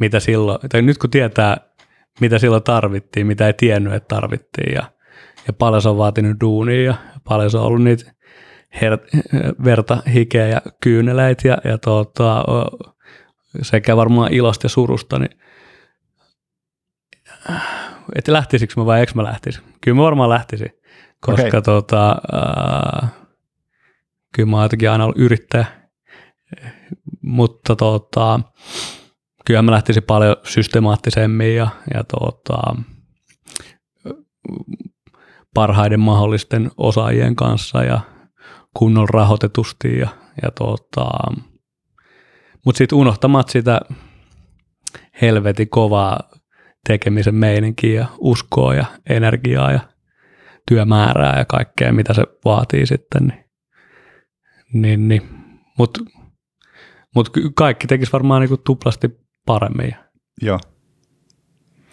mitä 0.00 0.20
silloin, 0.20 0.58
tai 0.68 0.82
nyt 0.82 0.98
kun 0.98 1.10
tietää, 1.10 1.56
mitä 2.20 2.38
silloin 2.38 2.62
tarvittiin, 2.62 3.26
mitä 3.26 3.46
ei 3.46 3.52
tiennyt, 3.52 3.92
että 3.92 4.14
tarvittiin 4.14 4.74
ja, 4.74 4.82
ja 5.46 5.52
paljon 5.52 5.82
se 5.82 5.88
on 5.88 5.98
vaatinut 5.98 6.40
duunia 6.40 6.82
ja 6.82 6.94
paljon 7.28 7.50
se 7.50 7.58
on 7.58 7.64
ollut 7.64 7.82
niitä 7.82 8.12
her, 8.82 8.98
verta, 9.64 10.02
hikeä 10.14 10.48
ja 10.48 10.62
kyyneleitä 10.82 11.48
ja, 11.48 11.58
ja 11.64 11.78
tota, 11.78 12.44
sekä 13.62 13.96
varmaan 13.96 14.32
ilosta 14.32 14.64
ja 14.64 14.68
surusta, 14.68 15.18
niin 15.18 15.38
että 18.14 18.32
lähtisikö 18.32 18.74
mä 18.76 18.86
vai 18.86 19.00
eikö 19.00 19.12
mä 19.14 19.24
lähtisi? 19.24 19.60
Kyllä 19.80 19.96
mä 19.96 20.02
varmaan 20.02 20.30
lähtisin, 20.30 20.70
koska 21.20 21.46
okay. 21.46 21.62
tota, 21.62 22.16
äh, 22.34 23.10
kyllä 24.34 24.50
mä 24.50 24.56
oon 24.56 24.64
jotenkin 24.64 24.90
aina 24.90 25.04
ollut 25.04 25.18
yrittäjä, 25.18 25.66
mutta 27.22 27.76
tota, 27.76 28.40
kyllä 29.46 29.62
mä 29.62 29.70
lähtisin 29.70 30.02
paljon 30.02 30.36
systemaattisemmin 30.42 31.56
ja, 31.56 31.68
ja 31.94 32.04
tota, 32.04 32.74
parhaiden 35.54 36.00
mahdollisten 36.00 36.70
osaajien 36.76 37.36
kanssa 37.36 37.84
ja 37.84 38.00
kunnon 38.74 39.08
rahoitetusti 39.08 39.98
ja, 39.98 40.08
ja 40.42 40.50
tota, 40.50 41.10
mutta 42.64 42.78
sitten 42.78 42.98
unohtamat 42.98 43.48
sitä 43.48 43.80
helvetin 45.22 45.68
kovaa 45.68 46.20
tekemisen 46.88 47.34
meininkiä 47.34 48.06
uskoa 48.18 48.74
ja 48.74 48.84
energiaa 49.08 49.72
ja 49.72 49.80
työmäärää 50.68 51.38
ja 51.38 51.44
kaikkea, 51.44 51.92
mitä 51.92 52.14
se 52.14 52.22
vaatii 52.44 52.86
sitten. 52.86 53.26
Niin, 53.26 53.44
niin, 54.72 55.08
niin. 55.08 55.22
Mutta 55.78 56.00
mut 57.14 57.30
kaikki 57.54 57.86
tekisi 57.86 58.12
varmaan 58.12 58.40
niinku 58.40 58.56
tuplasti 58.56 59.23
paremmin. 59.46 59.96
Joo. 60.42 60.58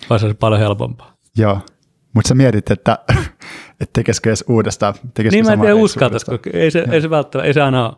Olisi 0.09 0.27
se 0.27 0.33
paljon 0.33 0.61
helpompaa. 0.61 1.17
Joo, 1.37 1.61
mutta 2.15 2.27
sä 2.27 2.35
mietit, 2.35 2.71
että, 2.71 2.99
että 3.81 3.93
tekisikö 3.93 4.29
edes 4.29 4.45
uudestaan. 4.49 4.93
Tekisikö 5.13 5.35
niin 5.35 5.45
mä 5.45 5.53
en 5.53 5.59
tiedä 5.59 5.75
uskaltaisiko. 5.75 6.37
Ei 6.53 6.71
se, 6.71 6.85
ei 6.91 7.01
se 7.01 7.09
välttämättä, 7.09 7.47
ei 7.47 7.53
se 7.53 7.61
aina 7.61 7.85
ole. 7.85 7.95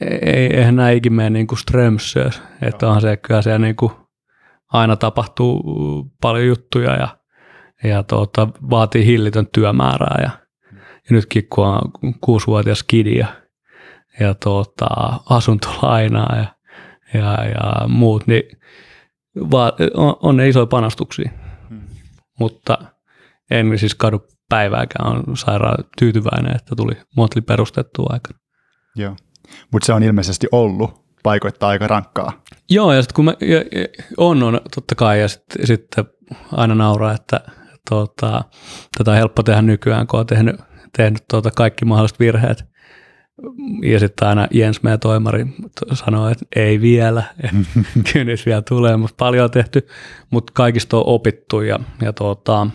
Ei, 0.00 0.56
eihän 0.56 0.76
nämä 0.76 0.90
ikin 0.90 1.12
mene 1.12 1.30
niin 1.30 1.46
kuin 1.46 1.58
strömsös, 1.58 2.42
että 2.62 2.86
onhan 2.86 3.00
se 3.00 3.16
kyllä 3.16 3.42
siellä 3.42 3.58
niin 3.58 3.76
kuin 3.76 3.92
aina 4.72 4.96
tapahtuu 4.96 5.62
paljon 6.22 6.46
juttuja 6.46 6.96
ja, 6.96 7.08
ja 7.84 8.02
tuota, 8.02 8.48
vaatii 8.70 9.06
hillitön 9.06 9.46
työmäärää 9.52 10.18
ja, 10.22 10.30
ja 10.74 11.10
nytkin 11.10 11.48
kun 11.48 11.66
on 11.66 11.80
kuusivuotias 12.20 12.82
kidi 12.82 13.18
ja, 13.18 13.26
ja 14.20 14.34
tuota, 14.34 14.86
asuntolainaa 15.30 16.36
ja, 16.36 16.55
ja, 17.14 17.44
ja 17.44 17.88
muut, 17.88 18.26
niin 18.26 18.42
va, 19.50 19.72
on, 19.94 20.16
on 20.22 20.36
ne 20.36 20.48
isoja 20.48 20.66
panostuksia. 20.66 21.30
Hmm. 21.68 21.80
Mutta 22.38 22.78
en 23.50 23.78
siis 23.78 23.94
kadu 23.94 24.26
päivääkään, 24.48 25.08
on 25.08 25.36
sairaan 25.36 25.84
tyytyväinen, 25.98 26.56
että 26.56 26.76
tuli 26.76 26.92
Montli 27.16 27.40
perustettua 27.40 28.06
aikana. 28.10 28.38
Joo, 28.96 29.16
mutta 29.72 29.86
se 29.86 29.92
on 29.92 30.02
ilmeisesti 30.02 30.46
ollut 30.52 31.06
paikoittaa 31.22 31.68
aika 31.68 31.86
rankkaa. 31.86 32.42
Joo, 32.70 32.92
ja 32.92 33.02
sitten 33.02 33.14
kun 33.14 33.24
mä, 33.24 33.34
ja, 33.40 33.56
ja, 33.56 33.86
on, 34.16 34.42
on 34.42 34.60
totta 34.74 34.94
kai, 34.94 35.20
ja 35.20 35.28
sitten 35.28 35.66
sit 35.66 35.86
aina 36.52 36.74
nauraa, 36.74 37.14
että 37.14 37.40
tota, 37.90 38.44
tätä 38.98 39.10
on 39.10 39.16
helppo 39.16 39.42
tehdä 39.42 39.62
nykyään, 39.62 40.06
kun 40.06 40.20
on 40.20 40.26
tehnyt, 40.26 40.56
tehnyt 40.96 41.24
tota 41.30 41.50
kaikki 41.50 41.84
mahdolliset 41.84 42.20
virheet. 42.20 42.64
Ja 43.82 43.98
sitten 43.98 44.28
aina 44.28 44.48
Jens, 44.50 44.82
meidän 44.82 45.00
toimari, 45.00 45.46
sanoo, 45.92 46.28
että 46.28 46.46
ei 46.56 46.80
vielä, 46.80 47.22
kynnys 48.12 48.46
vielä 48.46 48.62
tulee, 48.62 48.96
mutta 48.96 49.14
paljon 49.18 49.44
on 49.44 49.50
tehty, 49.50 49.86
mutta 50.30 50.52
kaikista 50.56 50.96
on 50.96 51.02
opittu 51.06 51.60
ja, 51.60 51.80
ja 52.02 52.12
tota, 52.12 52.66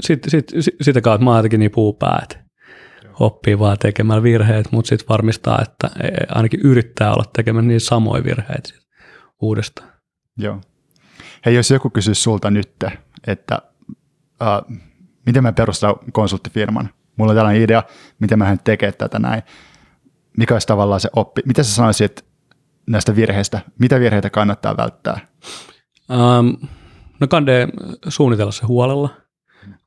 sitten 0.00 0.30
sit, 0.30 0.52
sit, 0.60 0.74
sitä 0.80 1.00
kautta 1.00 1.24
mä 1.24 1.34
oon 1.34 1.44
niin 1.58 1.70
puupää, 1.70 2.18
että 2.22 2.46
oppii 3.20 3.58
vaan 3.58 3.78
tekemään 3.78 4.22
virheet, 4.22 4.72
mutta 4.72 4.88
sitten 4.88 5.08
varmistaa, 5.08 5.62
että 5.62 5.90
e, 6.02 6.08
ainakin 6.28 6.60
yrittää 6.60 7.12
olla 7.12 7.24
tekemään 7.36 7.68
niin 7.68 7.80
samoja 7.80 8.24
virheitä 8.24 8.68
uudestaan. 9.42 9.88
Joo. 10.38 10.60
Hei, 11.46 11.54
jos 11.54 11.70
joku 11.70 11.90
kysyisi 11.90 12.22
sulta 12.22 12.50
nyt, 12.50 12.70
että 13.26 13.62
äh, 14.42 14.78
miten 15.26 15.42
mä 15.42 15.52
perustan 15.52 15.94
konsulttifirman. 16.12 16.90
Mulla 17.16 17.32
on 17.32 17.36
tällainen 17.36 17.62
idea, 17.62 17.82
miten 18.18 18.38
mä 18.38 18.44
hän 18.44 18.58
tekee 18.64 18.92
tätä 18.92 19.18
näin. 19.18 19.42
Mikä 20.36 20.54
olisi 20.54 20.66
tavallaan 20.66 21.00
se 21.00 21.08
oppi? 21.16 21.42
Mitä 21.44 21.62
sä 21.62 21.74
sanoisit 21.74 22.24
näistä 22.86 23.16
virheistä? 23.16 23.60
Mitä 23.78 24.00
virheitä 24.00 24.30
kannattaa 24.30 24.76
välttää? 24.76 25.18
Um, 26.10 26.68
no 27.20 27.26
kande 27.26 27.68
suunnitella 28.08 28.52
se 28.52 28.66
huolella, 28.66 29.10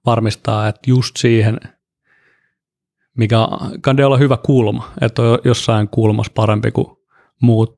varmistaa, 0.05 0.67
että 0.67 0.81
just 0.87 1.17
siihen, 1.17 1.59
mikä 3.17 3.37
kande 3.81 4.05
olla 4.05 4.17
hyvä 4.17 4.37
kulma, 4.37 4.91
että 5.01 5.21
on 5.21 5.39
jossain 5.45 5.87
kulmassa 5.87 6.31
parempi 6.35 6.71
kuin 6.71 6.87
muut 7.41 7.75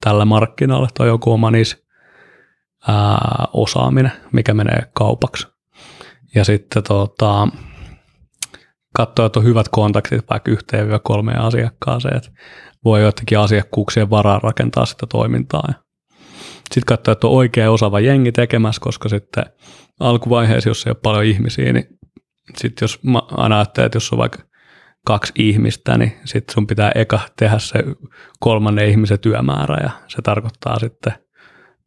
tällä 0.00 0.24
markkinoilla, 0.24 0.88
tai 0.94 1.06
joku 1.06 1.32
oma 1.32 1.52
ää, 2.88 3.48
osaaminen, 3.52 4.12
mikä 4.32 4.54
menee 4.54 4.90
kaupaksi. 4.92 5.46
Ja 6.34 6.44
sitten 6.44 6.82
tota, 6.82 7.48
katsoa, 8.96 9.26
että 9.26 9.38
on 9.38 9.44
hyvät 9.44 9.68
kontaktit 9.68 10.30
vaikka 10.30 10.50
yhteen 10.50 10.90
ja 10.90 10.98
kolmeen 10.98 11.40
asiakkaaseen, 11.40 12.16
että 12.16 12.30
voi 12.84 13.02
joitakin 13.02 13.38
asiakkuuksien 13.38 14.10
varaan 14.10 14.42
rakentaa 14.42 14.86
sitä 14.86 15.06
toimintaa. 15.06 15.68
Sitten 16.58 16.86
katsoa, 16.86 17.12
että 17.12 17.26
on 17.26 17.32
oikea 17.32 17.70
osaava 17.70 18.00
jengi 18.00 18.32
tekemässä, 18.32 18.80
koska 18.80 19.08
sitten 19.08 19.44
alkuvaiheessa, 20.00 20.70
jos 20.70 20.86
ei 20.86 20.90
ole 20.90 20.96
paljon 21.02 21.24
ihmisiä, 21.24 21.72
niin 21.72 21.86
sitten 22.56 22.84
jos 22.84 23.02
mä 23.02 23.22
aina 23.30 23.56
ajattelen, 23.56 23.86
että 23.86 23.96
jos 23.96 24.12
on 24.12 24.18
vaikka 24.18 24.38
kaksi 25.06 25.32
ihmistä, 25.36 25.98
niin 25.98 26.12
sitten 26.24 26.54
sun 26.54 26.66
pitää 26.66 26.92
eka 26.94 27.20
tehdä 27.38 27.58
se 27.58 27.84
kolmannen 28.40 28.88
ihmisen 28.88 29.20
työmäärä 29.20 29.76
ja 29.82 29.90
se 30.08 30.22
tarkoittaa 30.22 30.78
sitten 30.78 31.12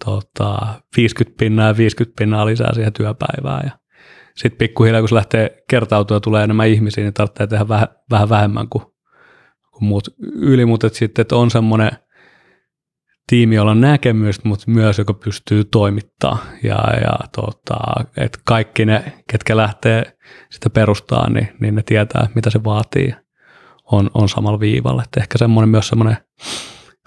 tota, 0.05 0.81
50 0.97 1.37
pinnaa 1.39 1.67
ja 1.67 1.77
50 1.77 2.19
pinnaa 2.19 2.45
lisää 2.45 2.73
siihen 2.73 2.93
työpäivään 2.93 3.61
ja 3.65 3.71
sitten 4.38 4.58
pikkuhiljaa, 4.58 5.01
kun 5.01 5.10
se 5.10 5.15
lähtee 5.15 5.63
kertautua 5.70 6.17
ja 6.17 6.22
tulee 6.22 6.44
enemmän 6.44 6.67
ihmisiä, 6.67 7.03
niin 7.03 7.13
tarvitsee 7.13 7.48
tehdä 7.48 7.67
vähän, 7.67 7.88
vähän 8.12 8.29
vähemmän 8.29 8.70
kuin, 8.70 8.84
kuin 9.72 9.88
muut 9.88 10.08
yli, 10.36 10.65
mutta 10.65 10.89
sitten 10.89 11.22
että 11.22 11.36
on 11.36 11.51
semmoinen 11.51 11.91
tiimi, 13.27 13.56
jolla 13.56 13.72
on 13.72 13.82
näkemystä, 13.82 14.50
mutta 14.50 14.72
myös 14.72 14.98
joka 14.98 15.13
pystyy 15.13 15.63
toimittaa. 15.63 16.38
Ja, 16.63 16.77
ja 17.01 17.17
tota, 17.36 17.77
että 18.17 18.39
kaikki 18.44 18.86
ne, 18.86 19.13
ketkä 19.32 19.58
lähtee 19.58 20.17
sitä 20.50 20.70
perustaa, 20.70 21.29
niin, 21.29 21.50
niin 21.62 21.75
ne 21.75 21.84
tietää, 21.84 22.27
mitä 22.36 22.50
se 22.50 22.63
vaatii. 22.63 23.15
On, 23.91 24.12
on 24.13 24.29
samalla 24.29 24.60
viivalla. 24.60 25.03
Et 25.03 25.22
ehkä 25.22 25.38
semmoinen 25.38 25.70
myös 25.70 25.88
semmoinen 25.88 26.17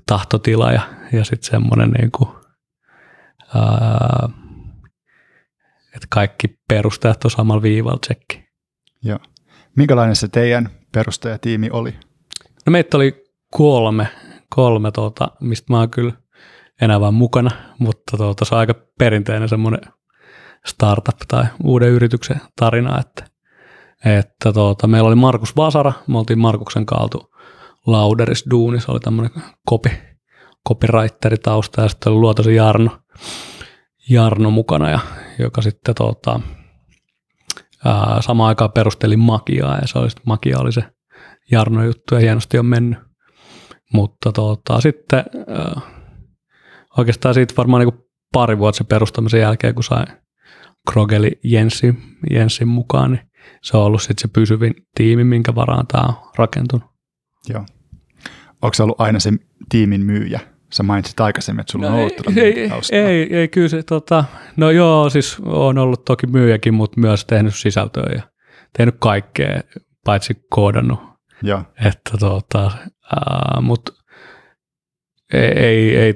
tahtotila 0.06 0.72
ja, 0.72 0.82
ja 1.12 1.24
sitten 1.24 1.50
semmoinen 1.50 1.90
niin 1.90 2.10
kuin, 2.10 2.28
ää, 3.54 4.28
että 6.00 6.06
kaikki 6.10 6.48
perustajat 6.68 7.24
on 7.24 7.30
samalla 7.30 7.62
viivalla 7.62 7.98
tsekki. 7.98 8.44
Joo. 9.02 9.18
Minkälainen 9.76 10.16
se 10.16 10.28
teidän 10.28 10.68
perustajatiimi 10.92 11.70
oli? 11.70 11.94
No 12.66 12.70
meitä 12.70 12.96
oli 12.96 13.24
kolme, 13.50 14.08
kolme 14.54 14.90
tuota, 14.90 15.28
mistä 15.40 15.72
mä 15.72 15.78
oon 15.78 15.90
kyllä 15.90 16.12
enää 16.80 17.00
vaan 17.00 17.14
mukana, 17.14 17.50
mutta 17.78 18.16
tuota, 18.16 18.44
se 18.44 18.54
on 18.54 18.58
aika 18.58 18.74
perinteinen 18.98 19.48
semmoinen 19.48 19.80
startup 20.66 21.18
tai 21.28 21.44
uuden 21.64 21.88
yrityksen 21.88 22.40
tarina, 22.56 23.00
että, 23.00 23.24
että 24.04 24.52
tuota, 24.52 24.86
meillä 24.86 25.06
oli 25.06 25.16
Markus 25.16 25.56
Vasara, 25.56 25.92
me 26.06 26.18
oltiin 26.18 26.38
Markuksen 26.38 26.86
kaltu 26.86 27.30
Lauderis 27.86 28.44
Duuni, 28.50 28.80
se 28.80 28.92
oli 28.92 29.00
tämmöinen 29.00 29.42
kopi, 29.66 29.90
copywriteri 30.68 31.36
tausta 31.36 31.82
ja 31.82 31.88
sitten 31.88 32.12
oli 32.12 32.20
Luotosi 32.20 32.54
Jarno, 32.54 32.90
Jarno 34.10 34.50
mukana, 34.50 34.90
ja, 34.90 34.98
joka 35.38 35.62
sitten 35.62 35.94
tota, 35.94 36.40
ää, 37.84 38.22
samaan 38.22 38.48
aikaan 38.48 38.72
perusteli 38.72 39.16
Magiaa, 39.16 39.78
ja 39.78 39.86
se 39.86 39.98
oli, 39.98 40.08
Magia 40.26 40.58
oli 40.58 40.72
se 40.72 40.84
Jarno 41.50 41.84
juttu, 41.84 42.14
ja 42.14 42.20
hienosti 42.20 42.58
on 42.58 42.66
mennyt. 42.66 42.98
Mutta 43.92 44.32
tota, 44.32 44.80
sitten 44.80 45.24
ää, 45.48 45.80
oikeastaan 46.98 47.34
siitä 47.34 47.54
varmaan 47.56 47.86
niin 47.86 48.04
pari 48.32 48.58
vuotta 48.58 48.78
sen 48.78 48.86
perustamisen 48.86 49.40
jälkeen, 49.40 49.74
kun 49.74 49.84
sai 49.84 50.04
Krogeli 50.90 51.30
Jenssi, 51.44 51.94
Jenssin 52.30 52.68
mukaan, 52.68 53.12
niin 53.12 53.30
se 53.62 53.76
on 53.76 53.82
ollut 53.84 54.02
sitten 54.02 54.22
se 54.22 54.28
pysyvin 54.28 54.74
tiimi, 54.94 55.24
minkä 55.24 55.54
varaan 55.54 55.86
tämä 55.86 56.04
on 56.04 56.14
rakentunut. 56.38 56.90
Joo. 57.48 57.64
Onko 58.62 58.74
se 58.74 58.82
ollut 58.82 59.00
aina 59.00 59.20
se 59.20 59.32
tiimin 59.68 60.04
myyjä? 60.04 60.40
Sä 60.72 60.82
mainitsit 60.82 61.20
aikaisemmin, 61.20 61.60
että 61.60 61.72
sulla 61.72 61.86
no 61.86 61.94
on 61.94 62.00
ollut 62.00 62.36
ei, 62.36 62.60
ei, 62.60 62.70
ei, 62.92 63.36
ei, 63.36 63.48
kyllä 63.48 63.68
se, 63.68 63.82
tota, 63.82 64.24
no 64.56 64.70
joo, 64.70 65.10
siis 65.10 65.38
on 65.44 65.78
ollut 65.78 66.04
toki 66.04 66.26
myyjäkin, 66.26 66.74
mutta 66.74 67.00
myös 67.00 67.24
tehnyt 67.24 67.54
sisältöä 67.54 68.12
ja 68.14 68.22
tehnyt 68.78 68.94
kaikkea, 68.98 69.60
paitsi 70.04 70.34
koodannut. 70.50 71.00
Joo. 71.42 71.62
Että 71.84 72.18
tota, 72.20 72.70
mutta 73.60 73.92
ei, 75.32 75.42
ei, 75.42 75.96
ei, 75.96 76.14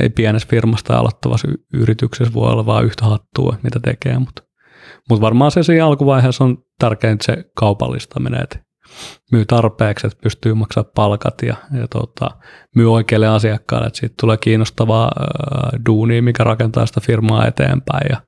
ei 0.00 0.10
pienessä 0.10 0.48
firmasta 0.50 0.98
aloittavassa 0.98 1.48
yrityksessä 1.74 2.34
voi 2.34 2.52
olla 2.52 2.66
vain 2.66 2.86
yhtä 2.86 3.04
hattua, 3.04 3.56
mitä 3.62 3.80
tekee, 3.80 4.18
mutta 4.18 4.42
mut 5.10 5.20
varmaan 5.20 5.50
se 5.50 5.62
siinä 5.62 5.86
alkuvaiheessa 5.86 6.44
on 6.44 6.58
tärkeintä 6.78 7.24
se 7.24 7.44
kaupallistaminen, 7.56 8.42
että 8.42 8.58
myy 9.32 9.44
tarpeeksi, 9.44 10.06
että 10.06 10.22
pystyy 10.22 10.54
maksamaan 10.54 10.92
palkat 10.94 11.42
ja, 11.42 11.56
ja 11.80 11.88
tota, 11.88 12.30
myy 12.74 12.92
oikeille 12.92 13.28
asiakkaille, 13.28 13.86
että 13.86 13.98
siitä 13.98 14.14
tulee 14.20 14.36
kiinnostavaa 14.36 15.10
äh, 15.20 15.80
duunia, 15.86 16.22
mikä 16.22 16.44
rakentaa 16.44 16.86
sitä 16.86 17.00
firmaa 17.00 17.46
eteenpäin 17.46 18.06
ja, 18.10 18.20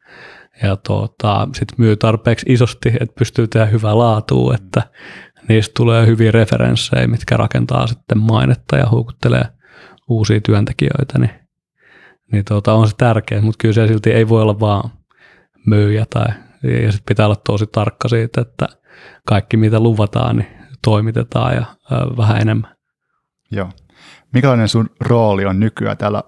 ja 0.62 0.76
tota, 0.76 1.48
sitten 1.52 1.76
myy 1.78 1.96
tarpeeksi 1.96 2.46
isosti, 2.48 2.88
että 2.88 3.14
pystyy 3.18 3.48
tehdä 3.48 3.66
hyvää 3.66 3.98
laatua, 3.98 4.54
että 4.54 4.82
niistä 5.48 5.72
tulee 5.76 6.06
hyviä 6.06 6.30
referenssejä, 6.30 7.06
mitkä 7.06 7.36
rakentaa 7.36 7.86
sitten 7.86 8.18
mainetta 8.18 8.76
ja 8.76 8.86
houkuttelee 8.86 9.44
uusia 10.08 10.40
työntekijöitä, 10.40 11.18
niin, 11.18 11.30
niin 12.32 12.44
tota, 12.44 12.72
on 12.72 12.88
se 12.88 12.94
tärkeää, 12.96 13.42
mutta 13.42 13.58
kyllä 13.58 13.74
se 13.74 13.86
silti 13.86 14.10
ei 14.10 14.28
voi 14.28 14.42
olla 14.42 14.60
vaan 14.60 14.90
myyjä 15.66 16.06
tai 16.10 16.26
ja 16.62 16.92
sitten 16.92 17.08
pitää 17.08 17.26
olla 17.26 17.36
tosi 17.46 17.66
tarkka 17.66 18.08
siitä, 18.08 18.40
että 18.40 18.66
kaikki 19.26 19.56
mitä 19.56 19.80
luvataan, 19.80 20.36
niin 20.36 20.48
toimitetaan 20.84 21.54
ja 21.54 21.64
ö, 21.92 22.16
vähän 22.16 22.40
enemmän. 22.40 22.74
Joo. 23.50 23.68
Minkälainen 24.32 24.68
sun 24.68 24.90
rooli 25.00 25.44
on 25.44 25.60
nykyään 25.60 25.96
täällä 25.96 26.22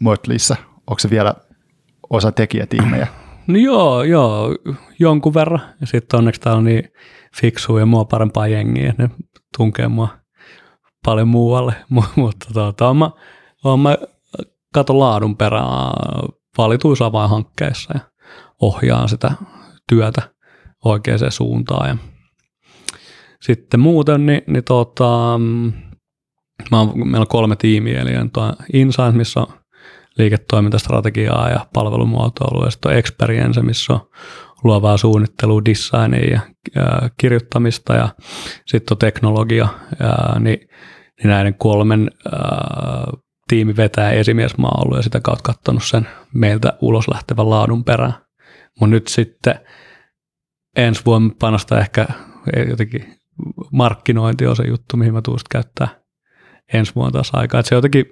Mötlissä? 0.00 0.56
Onko 0.86 0.98
se 0.98 1.10
vielä 1.10 1.34
osa 2.10 2.32
tekijätiimejä? 2.32 3.06
No 3.46 3.58
joo, 3.58 4.02
joo, 4.02 4.54
jonkun 4.98 5.34
verran. 5.34 5.60
Ja 5.80 5.86
sitten 5.86 6.18
onneksi 6.18 6.40
täällä 6.40 6.58
on 6.58 6.64
niin 6.64 6.92
fiksua 7.40 7.80
ja 7.80 7.86
mua 7.86 8.04
parempaa 8.04 8.46
jengiä, 8.46 8.94
ne 8.98 9.10
tunkee 9.56 9.88
mua 9.88 10.08
paljon 11.04 11.28
muualle, 11.28 11.74
mutta 12.16 12.46
tuota, 12.52 12.88
on 12.88 12.96
mä, 12.96 13.10
on 13.64 13.80
mä 13.80 13.96
katon 14.74 14.98
laadun 14.98 15.36
perään 15.36 15.92
valituissa 16.58 17.10
hankkeissa 17.10 17.94
ja 17.94 18.00
ohjaan 18.60 19.08
sitä 19.08 19.32
työtä 19.88 20.33
oikeaan 20.84 21.32
suuntaan. 21.32 21.88
Ja 21.88 21.96
sitten 23.40 23.80
muuten, 23.80 24.26
niin, 24.26 24.42
niin 24.46 24.64
tota, 24.64 25.40
mä 26.70 26.78
oon, 26.78 26.92
meillä 26.98 27.20
on 27.20 27.26
kolme 27.28 27.56
tiimiä, 27.56 28.00
eli 28.00 28.16
on 28.16 28.30
tuo 28.30 28.52
Insight, 28.72 29.14
missä 29.14 29.40
on 29.40 29.46
liiketoimintastrategiaa 30.18 31.50
ja 31.50 31.66
palvelumuotoilua, 31.72 32.64
ja 32.64 32.70
sitten 32.70 32.92
on 32.92 32.98
Experience, 32.98 33.62
missä 33.62 33.92
on 33.92 34.00
luovaa 34.64 34.96
suunnittelua, 34.96 35.62
designia 35.64 36.30
ja, 36.30 36.40
ja 36.74 37.10
kirjoittamista, 37.16 37.94
ja 37.94 38.08
sitten 38.66 38.94
on 38.94 38.98
teknologia, 38.98 39.68
ja, 40.00 40.40
niin, 40.40 40.58
niin 41.18 41.28
näiden 41.30 41.54
kolmen 41.54 42.10
ää, 42.32 43.06
tiimi 43.48 43.76
vetää 43.76 44.10
esimies 44.10 44.58
mä 44.58 44.68
ollut 44.68 44.96
ja 44.96 45.02
sitä 45.02 45.20
kautta 45.20 45.52
katsonut 45.52 45.84
sen 45.84 46.08
meiltä 46.34 46.72
ulos 46.80 47.08
lähtevän 47.08 47.50
laadun 47.50 47.84
perään. 47.84 48.14
Mutta 48.80 48.90
nyt 48.90 49.06
sitten 49.06 49.60
ensi 50.76 51.02
vuonna 51.06 51.34
panostaa 51.40 51.78
ehkä 51.80 52.06
jotenkin 52.68 53.18
markkinointi 53.72 54.46
on 54.46 54.56
se 54.56 54.62
juttu, 54.68 54.96
mihin 54.96 55.14
mä 55.14 55.22
tuun 55.22 55.38
käyttää 55.50 55.88
ensi 56.72 56.94
vuonna 56.94 57.12
taas 57.12 57.30
aikaa. 57.32 57.60
Et 57.60 57.66
se 57.66 57.74
jotenkin 57.74 58.06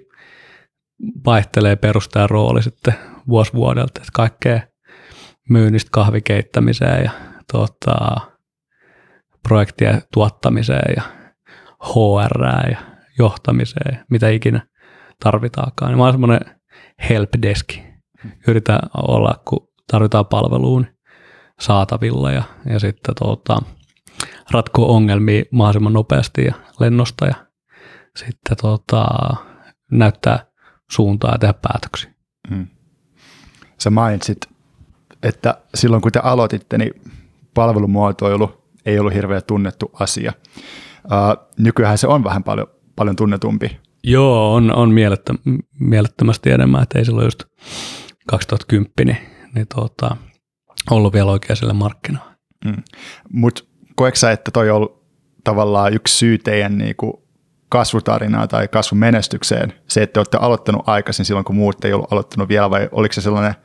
vaihtelee 1.25 1.75
perustajan 1.75 2.29
rooli 2.29 2.63
sitten 2.63 2.93
vuosi 3.27 3.53
vuodelta, 3.53 4.01
että 4.01 4.11
kaikkea 4.13 4.61
myynnistä 5.49 5.89
kahvikeittämiseen 5.91 7.03
ja 7.03 7.11
tota, 7.51 8.17
projektien 9.43 10.01
tuottamiseen 10.13 10.93
ja 10.97 11.03
HR 11.83 12.45
ja 12.71 12.77
johtamiseen, 13.19 14.05
mitä 14.09 14.29
ikinä 14.29 14.67
tarvitaakaan. 15.23 15.91
Niin 15.91 15.97
mä 15.97 16.03
oon 16.03 16.13
semmoinen 16.13 16.39
helpdesk. 17.09 17.67
Yritän 18.47 18.79
olla, 18.97 19.41
kun 19.47 19.67
tarvitaan 19.91 20.25
palveluun 20.25 20.87
saatavilla 21.59 22.31
ja, 22.31 22.43
ja 22.65 22.79
sitten 22.79 23.15
tota, 23.15 23.61
ratkoa 24.51 24.87
ongelmia 24.87 25.43
mahdollisimman 25.51 25.93
nopeasti 25.93 26.45
ja 26.45 26.53
lennosta 26.79 27.25
ja 27.25 27.35
sitten 28.15 28.57
tota, 28.61 29.05
näyttää 29.91 30.45
suuntaa 30.91 31.31
ja 31.31 31.37
tehdä 31.37 31.53
päätöksiä. 31.53 32.13
Mm. 32.49 32.67
Sä 33.77 33.89
mainitsit 33.89 34.53
että 35.23 35.57
silloin 35.75 36.01
kun 36.01 36.11
te 36.11 36.19
aloititte, 36.23 36.77
niin 36.77 37.01
palvelumuotoilu 37.53 38.63
ei 38.85 38.99
ollut 38.99 39.13
hirveän 39.13 39.41
tunnettu 39.47 39.91
asia. 39.99 40.33
Uh, 41.05 41.47
nykyään 41.57 41.97
se 41.97 42.07
on 42.07 42.23
vähän 42.23 42.43
paljon, 42.43 42.67
paljon 42.95 43.15
tunnetumpi. 43.15 43.79
Joo, 44.03 44.53
on, 44.53 44.75
on 44.75 44.91
mielettä, 44.91 45.33
mielettömästi 45.79 46.51
enemmän, 46.51 46.83
että 46.83 46.99
ei 46.99 47.05
silloin 47.05 47.25
just 47.25 47.43
2010 48.27 48.93
niin, 49.05 49.17
niin 49.55 49.67
tuota, 49.75 50.17
ollut 50.91 51.13
vielä 51.13 51.31
oikein 51.31 51.57
sille 51.57 51.73
markkinoille. 51.73 52.33
Mm. 52.65 52.83
Mutta 53.31 53.63
koetko 53.95 54.15
sä, 54.15 54.31
että 54.31 54.51
toi 54.51 54.69
on 54.69 54.75
ollut 54.75 55.03
tavallaan 55.43 55.93
yksi 55.93 56.17
syy 56.17 56.37
teidän 56.37 56.77
niinku 56.77 57.23
kasvutarinaa 57.69 58.47
tai 58.47 58.67
kasvumenestykseen, 58.67 59.73
se, 59.87 60.03
että 60.03 60.19
olette 60.19 60.37
aloittanut 60.37 60.89
aikaisin 60.89 61.25
silloin, 61.25 61.45
kun 61.45 61.55
muut 61.55 61.85
ei 61.85 61.93
ollut 61.93 62.13
aloittanut 62.13 62.49
vielä, 62.49 62.69
vai 62.69 62.89
oliko 62.91 63.13
se 63.13 63.21
sellainen 63.21 63.55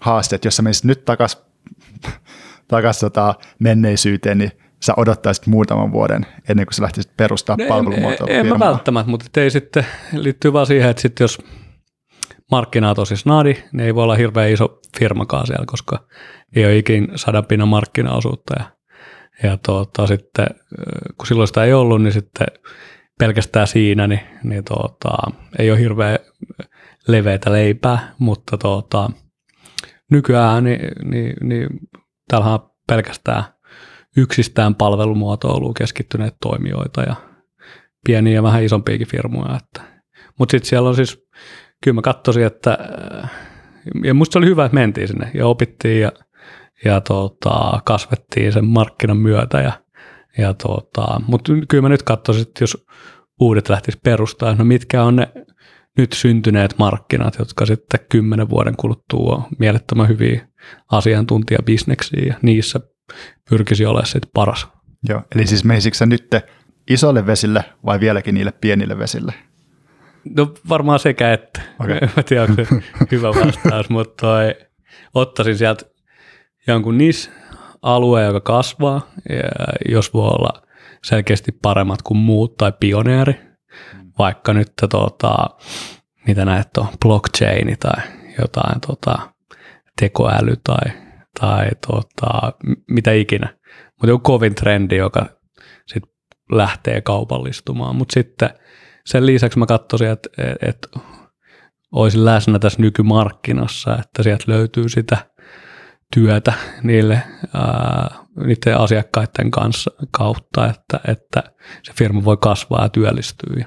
haaste, 0.00 0.36
että 0.36 0.46
jos 0.46 0.56
sä 0.56 0.62
menisit 0.62 0.84
nyt 0.84 1.04
takaisin 1.04 1.40
takas, 2.68 2.98
tota, 2.98 3.34
menneisyyteen, 3.58 4.38
niin 4.38 4.52
sä 4.82 4.94
odottaisit 4.96 5.46
muutaman 5.46 5.92
vuoden 5.92 6.26
ennen 6.48 6.66
kuin 6.66 6.74
sä 6.74 6.82
lähtisit 6.82 7.16
perustaa 7.16 7.56
no, 7.56 7.64
palvelumuotoa. 7.68 8.26
En, 8.30 8.40
en 8.40 8.46
mä 8.46 8.58
välttämättä, 8.58 9.10
mutta 9.10 9.40
ei 9.40 9.50
sitten, 9.50 9.86
liittyy 10.12 10.52
vaan 10.52 10.66
siihen, 10.66 10.90
että 10.90 11.02
sitten 11.02 11.24
jos 11.24 11.38
markkinaa 12.50 12.94
tosi 12.94 13.16
snadi, 13.16 13.54
niin 13.72 13.80
ei 13.80 13.94
voi 13.94 14.04
olla 14.04 14.14
hirveän 14.14 14.50
iso 14.50 14.80
firmakaan 14.98 15.46
siellä, 15.46 15.64
koska 15.66 16.06
ei 16.56 16.64
ole 16.64 16.76
ikin 16.76 17.08
sadan 17.14 17.46
pinnan 17.46 17.68
markkinaosuutta. 17.68 18.54
Ja, 18.58 18.64
ja 19.42 19.58
tuota, 19.66 20.06
sitten, 20.06 20.46
kun 21.18 21.26
silloin 21.26 21.46
sitä 21.46 21.64
ei 21.64 21.72
ollut, 21.72 22.02
niin 22.02 22.12
sitten 22.12 22.46
pelkästään 23.18 23.66
siinä, 23.66 24.06
niin, 24.06 24.20
niin 24.44 24.64
tuota, 24.64 25.16
ei 25.58 25.70
ole 25.70 25.80
hirveän 25.80 26.18
leveitä 27.08 27.52
leipää, 27.52 28.14
mutta 28.18 28.58
tuota, 28.58 29.10
nykyään 30.10 30.64
niin, 30.64 30.80
niin, 31.04 31.34
niin 31.42 31.68
täällä 32.28 32.54
on 32.54 32.70
pelkästään 32.88 33.44
yksistään 34.16 34.74
palvelumuotoiluun 34.74 35.74
keskittyneet 35.74 36.34
toimijoita 36.42 37.02
ja 37.02 37.14
pieniä 38.06 38.34
ja 38.34 38.42
vähän 38.42 38.64
isompiakin 38.64 39.06
firmoja. 39.06 39.60
Mutta 40.38 40.50
sitten 40.50 40.68
siellä 40.68 40.88
on 40.88 40.96
siis, 40.96 41.26
kyllä 41.84 41.94
mä 41.94 42.02
katsoisin, 42.02 42.44
että 42.46 42.78
ja 44.04 44.14
musta 44.14 44.32
se 44.32 44.38
oli 44.38 44.46
hyvä, 44.46 44.64
että 44.64 44.74
mentiin 44.74 45.08
sinne 45.08 45.30
ja 45.34 45.46
opittiin 45.46 46.00
ja, 46.00 46.12
ja 46.84 47.00
tota, 47.00 47.80
kasvettiin 47.84 48.52
sen 48.52 48.64
markkinan 48.64 49.16
myötä. 49.16 49.60
Ja, 49.60 49.72
ja 50.38 50.54
tota, 50.54 51.20
mutta 51.26 51.52
kyllä 51.68 51.82
mä 51.82 51.88
nyt 51.88 52.02
katsoisin, 52.02 52.42
että 52.42 52.62
jos 52.62 52.86
uudet 53.40 53.68
lähtis 53.68 53.96
perustaa, 53.96 54.54
no 54.54 54.64
mitkä 54.64 55.02
on 55.02 55.16
ne 55.16 55.32
nyt 55.98 56.12
syntyneet 56.12 56.74
markkinat, 56.78 57.36
jotka 57.38 57.66
sitten 57.66 58.00
kymmenen 58.08 58.50
vuoden 58.50 58.76
kuluttua 58.76 59.34
on 59.34 59.42
mielettömän 59.58 60.08
hyviä 60.08 60.48
asiantuntijabisneksiä 60.92 62.22
ja 62.26 62.34
niissä 62.42 62.80
pyrkisi 63.50 63.86
olemaan 63.86 64.06
sitten 64.06 64.30
paras. 64.34 64.68
Joo, 65.08 65.22
eli 65.34 65.46
siis 65.46 65.64
meisikö 65.64 66.06
nyt 66.06 66.30
isolle 66.90 67.26
vesille 67.26 67.64
vai 67.84 68.00
vieläkin 68.00 68.34
niille 68.34 68.52
pienille 68.52 68.98
vesille? 68.98 69.34
No 70.36 70.54
varmaan 70.68 70.98
sekä 70.98 71.32
että. 71.32 71.60
Okay. 71.80 72.00
Mä 72.16 72.22
tiedä, 72.22 72.42
onko 72.42 72.64
se 72.64 72.66
hyvä 73.16 73.28
vastaus, 73.28 73.90
mutta 73.90 74.26
toi, 74.26 74.54
ottaisin 75.14 75.58
sieltä 75.58 75.84
jonkun 76.66 76.98
niissä 76.98 77.30
alueen, 77.82 78.26
joka 78.26 78.40
kasvaa, 78.40 79.10
ja 79.28 79.66
jos 79.88 80.14
voi 80.14 80.28
olla 80.28 80.62
selkeästi 81.04 81.52
paremmat 81.62 82.02
kuin 82.02 82.18
muut 82.18 82.56
tai 82.56 82.72
pioneeri, 82.80 83.32
mm. 83.32 84.12
vaikka 84.18 84.52
nyt 84.52 84.72
tuota, 84.90 85.36
mitä 86.26 86.44
näet 86.44 86.76
on, 86.76 86.86
blockchain 87.04 87.76
tai 87.78 88.02
jotain 88.38 88.80
tota, 88.86 89.18
tekoäly 90.00 90.54
tai, 90.64 90.92
tai 91.40 91.68
tota, 91.86 92.52
mitä 92.90 93.12
ikinä. 93.12 93.56
Mutta 93.90 94.06
joku 94.06 94.22
kovin 94.22 94.54
trendi, 94.54 94.96
joka 94.96 95.26
sit 95.86 96.02
lähtee 96.52 97.00
kaupallistumaan. 97.00 97.96
Mutta 97.96 98.12
sitten 98.12 98.50
sen 99.06 99.26
lisäksi 99.26 99.58
mä 99.58 99.66
katsoisin, 99.66 100.08
että 100.08 100.28
et, 100.62 100.88
olisin 101.92 102.24
läsnä 102.24 102.58
tässä 102.58 102.82
nykymarkkinassa, 102.82 103.98
että 103.98 104.22
sieltä 104.22 104.44
löytyy 104.46 104.88
sitä 104.88 105.16
työtä 106.14 106.52
niille 106.82 107.22
ää, 107.54 108.14
niiden 108.46 108.78
asiakkaiden 108.78 109.50
kanssa 109.50 109.90
kautta, 110.10 110.66
että, 110.68 111.00
että 111.08 111.42
se 111.82 111.92
firma 111.92 112.24
voi 112.24 112.36
kasvaa 112.36 112.82
ja 112.82 112.88
työllistyä. 112.88 113.66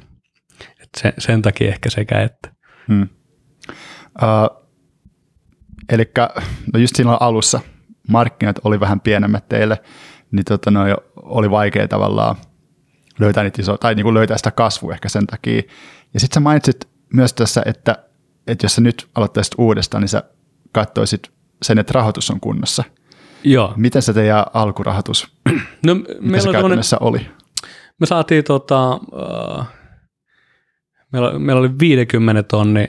Et 0.82 0.90
sen, 0.98 1.14
sen 1.18 1.42
takia 1.42 1.68
ehkä 1.68 1.90
sekä 1.90 2.22
että. 2.22 2.52
Hmm. 2.88 3.10
Uh, 4.22 4.60
Eli 5.92 6.12
no 6.74 6.80
just 6.80 6.96
silloin 6.96 7.18
alussa 7.20 7.60
markkinat 8.10 8.60
oli 8.64 8.80
vähän 8.80 9.00
pienemmät 9.00 9.50
teille, 9.50 9.78
niin 10.32 10.46
tota, 10.46 10.72
no, 10.72 10.82
oli 11.16 11.52
vaikea 11.52 11.88
tavallaan 11.88 12.36
löytää 13.20 13.44
niitä 13.44 13.62
iso, 13.62 13.78
tai 13.78 13.96
niin 13.96 14.04
kuin 14.04 14.14
löytää 14.14 14.38
sitä 14.38 14.52
kasvua 14.52 14.94
ehkä 14.94 15.10
sen 15.10 15.28
takia. 15.28 15.62
Ja 16.14 16.20
sitten 16.20 16.34
sä 16.34 16.40
mainitsit 16.40 16.88
myös 17.14 17.34
tässä, 17.34 17.62
että, 17.66 17.96
että 18.48 18.66
jos 18.66 18.76
sä 18.76 18.82
nyt 18.82 19.08
aloittaisit 19.16 19.56
uudestaan, 19.58 20.02
niin 20.02 20.10
sä 20.10 20.24
katsoisit 20.72 21.32
sen, 21.62 21.80
että 21.80 21.94
rahoitus 21.94 22.32
on 22.32 22.40
kunnossa. 22.40 22.84
Joo. 23.44 23.74
Miten 23.76 24.02
se 24.02 24.14
teidän 24.14 24.46
alkurahoitus, 24.54 25.28
no, 25.86 25.96
miten 26.20 26.42
se 26.42 26.52
käytännössä 26.52 26.98
oli? 27.00 27.28
Me 28.00 28.06
saatiin 28.06 28.44
tota, 28.44 28.96
uh, 28.96 29.66
meillä, 31.14 31.40
meillä 31.40 31.60
oli 31.60 31.70
50 31.80 32.44
tonni 32.44 32.88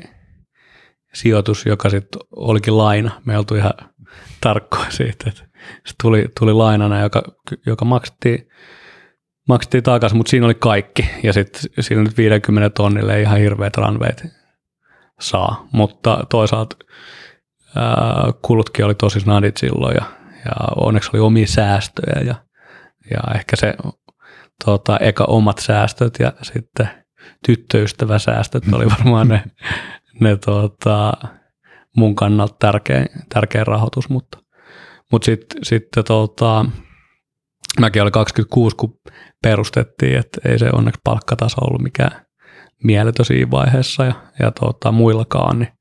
sijoitus, 1.15 1.67
joka 1.67 1.91
sitten 1.91 2.21
olikin 2.37 2.79
laina. 2.79 3.11
Me 3.25 3.39
oltu 3.39 3.55
ihan 3.55 3.73
tarkkoja 4.41 4.91
siitä, 4.91 5.25
että 5.29 5.43
se 5.87 5.95
tuli, 6.03 6.29
tuli 6.39 6.53
lainana, 6.53 7.01
joka, 7.01 7.23
joka 7.67 7.85
maksettiin, 7.85 8.49
maksettiin 9.51 9.83
takaisin, 9.83 10.17
mutta 10.17 10.31
siinä 10.31 10.47
oli 10.47 10.55
kaikki. 10.55 11.11
Ja 11.23 11.33
sitten 11.33 11.63
siinä 11.81 12.03
nyt 12.03 12.17
50 12.17 12.71
tonnille 12.71 13.17
ei 13.17 13.23
ihan 13.23 13.39
hirveät 13.39 13.77
runwayt 13.77 14.25
saa, 15.21 15.69
mutta 15.73 16.27
toisaalta 16.31 16.77
ää, 17.77 18.33
kulutkin 18.43 18.85
oli 18.85 18.95
tosi 18.95 19.21
snadit 19.21 19.57
silloin 19.57 19.95
ja, 19.95 20.05
ja 20.45 20.53
onneksi 20.77 21.11
oli 21.15 21.21
omia 21.21 21.47
säästöjä 21.47 22.21
ja, 22.27 22.35
ja 23.11 23.35
ehkä 23.35 23.57
se 23.57 23.75
tota, 24.65 24.99
eka 24.99 25.25
omat 25.25 25.59
säästöt 25.59 26.15
ja 26.19 26.33
sitten 26.43 26.89
tyttöystäväsäästöt 27.47 28.65
oli 28.73 28.87
varmaan 28.99 29.29
ne, 29.29 29.45
ne 30.21 30.37
tota, 30.37 31.13
mun 31.97 32.17
kannalta 32.17 32.57
tärkein, 32.59 33.07
tärkein 33.35 33.67
rahoitus, 33.67 34.09
mutta, 34.09 34.39
mutta 35.13 35.27
sitten 35.27 35.65
sit, 35.65 35.83
tota, 36.07 36.65
mäkin 37.81 38.03
olin 38.03 38.13
26, 38.13 38.77
kun 38.77 38.99
perustettiin, 39.43 40.19
että 40.19 40.41
ei 40.49 40.59
se 40.59 40.71
onneksi 40.73 41.01
palkkataso 41.05 41.57
ollut 41.61 41.83
mikään 41.83 42.27
mieletön 42.85 43.27
siinä 43.27 43.51
vaiheessa 43.51 44.05
ja, 44.05 44.15
ja 44.39 44.51
tota, 44.51 44.93
muillakaan, 44.93 45.59
niin, 45.59 45.73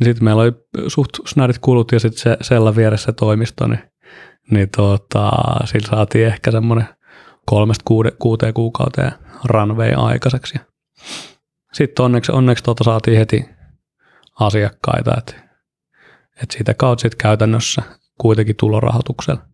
niin 0.00 0.04
sitten 0.04 0.24
meillä 0.24 0.42
oli 0.42 0.52
suht 0.88 1.10
snadit 1.26 1.58
kulut 1.58 1.92
ja 1.92 2.00
sitten 2.00 2.22
se 2.22 2.36
sella 2.40 2.76
vieressä 2.76 3.12
toimisto, 3.12 3.66
niin, 3.66 3.82
niin 4.50 4.68
tota, 4.76 5.30
sillä 5.64 5.88
saatiin 5.88 6.26
ehkä 6.26 6.50
semmoinen 6.50 6.88
kolmesta 7.46 7.82
kuude, 7.84 8.10
kuuteen 8.10 8.54
kuukauteen 8.54 9.12
runway 9.44 9.92
aikaiseksi. 9.96 10.58
Sitten 11.72 12.04
onneksi, 12.04 12.32
onneksi 12.32 12.64
tota 12.64 12.84
saatiin 12.84 13.18
heti 13.18 13.44
asiakkaita, 14.40 15.14
että, 15.18 15.34
että 16.42 16.52
siitä 16.52 16.74
kautta 16.74 17.02
sitten 17.02 17.18
käytännössä 17.18 17.82
kuitenkin 18.20 18.56
tulorahoituksella 18.56 19.53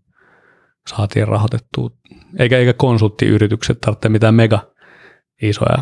saatiin 0.96 1.28
rahoitettua, 1.28 1.90
eikä, 2.38 2.58
eikä 2.58 2.72
konsulttiyritykset 2.72 3.80
tarvitse 3.80 4.08
mitään 4.08 4.34
mega 4.34 4.66
isoja 5.42 5.78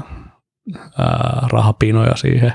ää, 0.99 1.49
rahapinoja 1.53 2.17
siihen, 2.17 2.53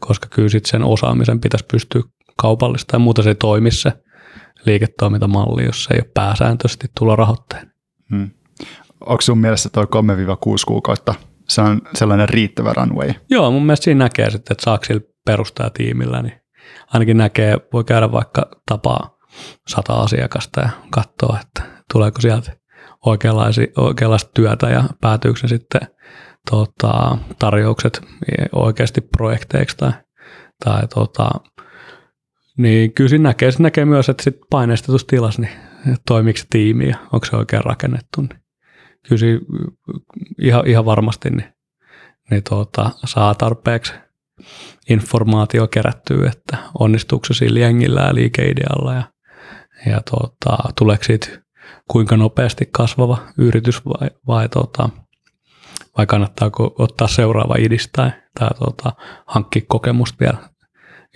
koska 0.00 0.28
kyllä 0.30 0.48
sitten 0.48 0.70
sen 0.70 0.82
osaamisen 0.82 1.40
pitäisi 1.40 1.66
pystyä 1.72 2.02
kaupallista 2.36 2.94
ja 2.94 2.98
muuta 2.98 3.22
se 3.22 3.28
ei 3.28 3.34
toimi 3.34 3.70
se 3.70 3.92
liiketoimintamalli, 4.66 5.64
jos 5.64 5.84
se 5.84 5.94
ei 5.94 6.00
ole 6.00 6.10
pääsääntöisesti 6.14 6.86
tulorahoitteen. 6.98 7.72
Hmm. 8.10 8.30
Onko 9.00 9.20
sun 9.20 9.38
mielestä 9.38 9.68
tuo 9.68 9.84
3-6 9.84 9.86
kuukautta 10.66 11.14
se 11.48 11.60
on 11.60 11.80
sellainen 11.94 12.28
riittävä 12.28 12.72
runway? 12.72 13.14
Joo, 13.30 13.50
mun 13.50 13.66
mielestä 13.66 13.84
siinä 13.84 14.04
näkee 14.04 14.30
sitten, 14.30 14.54
että 14.54 14.64
saako 14.64 14.84
sillä 14.84 15.00
perustajatiimillä, 15.24 16.22
niin 16.22 16.40
ainakin 16.86 17.16
näkee, 17.16 17.56
voi 17.72 17.84
käydä 17.84 18.12
vaikka 18.12 18.50
tapaa 18.68 19.18
sata 19.68 19.94
asiakasta 19.94 20.60
ja 20.60 20.70
katsoa, 20.90 21.38
että 21.42 21.67
tuleeko 21.92 22.20
sieltä 22.20 22.52
oikeanlaista 23.76 24.30
työtä 24.34 24.66
ja 24.66 24.84
päätyykö 25.00 25.38
ne 25.42 25.48
sitten 25.48 25.80
tota, 26.50 27.18
tarjoukset 27.38 28.00
oikeasti 28.52 29.00
projekteiksi 29.00 29.76
tai, 29.76 29.92
tai 30.64 30.88
tota, 30.88 31.30
niin 32.58 32.92
kyllä 32.92 33.08
siinä 33.08 33.28
näkee, 33.28 33.50
siinä 33.50 33.62
näkee 33.62 33.84
myös, 33.84 34.08
että 34.08 34.22
sit 34.22 34.36
paineistetussa 34.50 35.06
tilassa, 35.06 35.42
niin 35.42 35.52
toimiiko 36.06 36.38
se 36.38 36.46
tiimi 36.50 36.88
ja 36.88 36.96
onko 37.12 37.26
se 37.26 37.36
oikein 37.36 37.64
rakennettu. 37.64 38.20
Niin 38.20 38.40
kyllä 39.08 39.18
siinä 39.20 39.40
ihan, 40.38 40.66
ihan 40.66 40.84
varmasti 40.84 41.30
niin, 41.30 41.52
niin 42.30 42.42
tuota, 42.48 42.90
saa 43.04 43.34
tarpeeksi 43.34 43.92
informaatio 44.90 45.68
kerättyä, 45.68 46.30
että 46.30 46.56
onnistuuko 46.78 47.26
se 47.26 47.34
sillä 47.34 47.58
jengillä 47.58 48.00
ja 48.00 48.14
liikeidealla 48.14 48.94
ja, 48.94 49.02
ja 49.86 50.00
tota, 50.10 50.56
tuleeko 50.78 51.04
siitä 51.04 51.47
kuinka 51.88 52.16
nopeasti 52.16 52.68
kasvava 52.72 53.18
yritys 53.38 53.84
vai, 53.84 54.10
vai, 54.26 54.48
tota, 54.48 54.88
vai 55.98 56.06
kannattaako 56.06 56.74
ottaa 56.78 57.08
seuraava 57.08 57.54
idis 57.58 57.88
tai, 57.92 58.10
tai 58.38 58.50
tota, 58.58 58.92
hankkia 59.26 59.62
kokemusta 59.68 60.16
vielä 60.20 60.38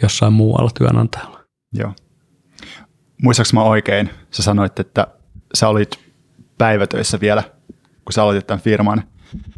jossain 0.02 0.32
muualla 0.32 0.70
työnantajalla. 0.78 1.40
Joo. 1.72 1.92
Muistaaks 3.22 3.52
mä 3.52 3.62
oikein, 3.62 4.10
sä 4.30 4.42
sanoit, 4.42 4.80
että 4.80 5.06
sä 5.54 5.68
olit 5.68 5.98
päivätöissä 6.58 7.20
vielä, 7.20 7.42
kun 8.04 8.12
sä 8.12 8.22
aloitit 8.22 8.46
tämän 8.46 8.60
firman. 8.60 9.04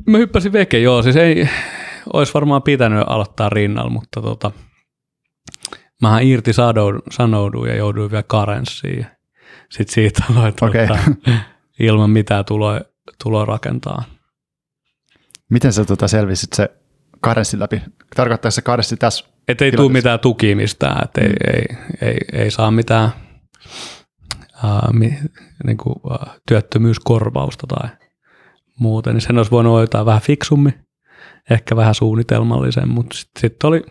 Mä 0.06 0.18
hyppäsin 0.18 0.52
veke, 0.52 0.78
joo. 0.78 1.02
Siis 1.02 1.16
ei, 1.16 1.48
olisi 2.12 2.34
varmaan 2.34 2.62
pitänyt 2.62 3.04
aloittaa 3.06 3.48
rinnalla, 3.48 3.90
mutta 3.90 4.22
tota, 4.22 4.50
mähän 6.02 6.22
irti 6.22 6.52
sanouduin 7.10 7.70
ja 7.70 7.76
jouduin 7.76 8.10
vielä 8.10 8.22
karenssiin. 8.22 9.06
Sitten 9.70 9.94
siitä 9.94 10.24
aloin 10.30 10.54
okay. 10.62 10.86
tota, 10.86 10.98
ilman 11.80 12.10
mitään 12.10 12.44
tuloa, 12.44 12.80
tuloa 13.22 13.44
rakentaa. 13.44 14.04
Miten 15.50 15.72
sä 15.72 15.84
tota 15.84 16.08
selvisit 16.08 16.52
se 16.52 16.68
karenssi 17.20 17.58
läpi? 17.58 17.82
Tarkoittaa 18.16 18.50
se 18.50 18.62
karenssi 18.62 18.96
tässä? 18.96 19.24
Että 19.48 19.64
ei 19.64 19.72
tule 19.72 19.92
mitään 19.92 20.20
tuki 20.20 20.54
mistään, 20.54 21.04
että 21.04 21.20
mm. 21.20 21.26
ei, 21.26 21.34
ei, 21.54 21.76
ei, 22.08 22.18
ei, 22.32 22.50
saa 22.50 22.70
mitään 22.70 23.10
uh, 24.64 24.92
mi, 24.92 25.18
niin 25.66 25.76
kuin, 25.76 25.96
uh, 26.04 26.28
työttömyyskorvausta 26.48 27.66
tai 27.66 27.90
muuta, 28.80 29.12
niin 29.12 29.20
sen 29.20 29.36
olisi 29.36 29.50
voinut 29.50 29.72
hoitaa 29.72 30.06
vähän 30.06 30.22
fiksummin, 30.22 30.74
ehkä 31.50 31.76
vähän 31.76 31.94
suunnitelmallisen, 31.94 32.88
mutta 32.88 33.16
sitten 33.16 33.40
sit 33.40 33.64
oli 33.64 33.84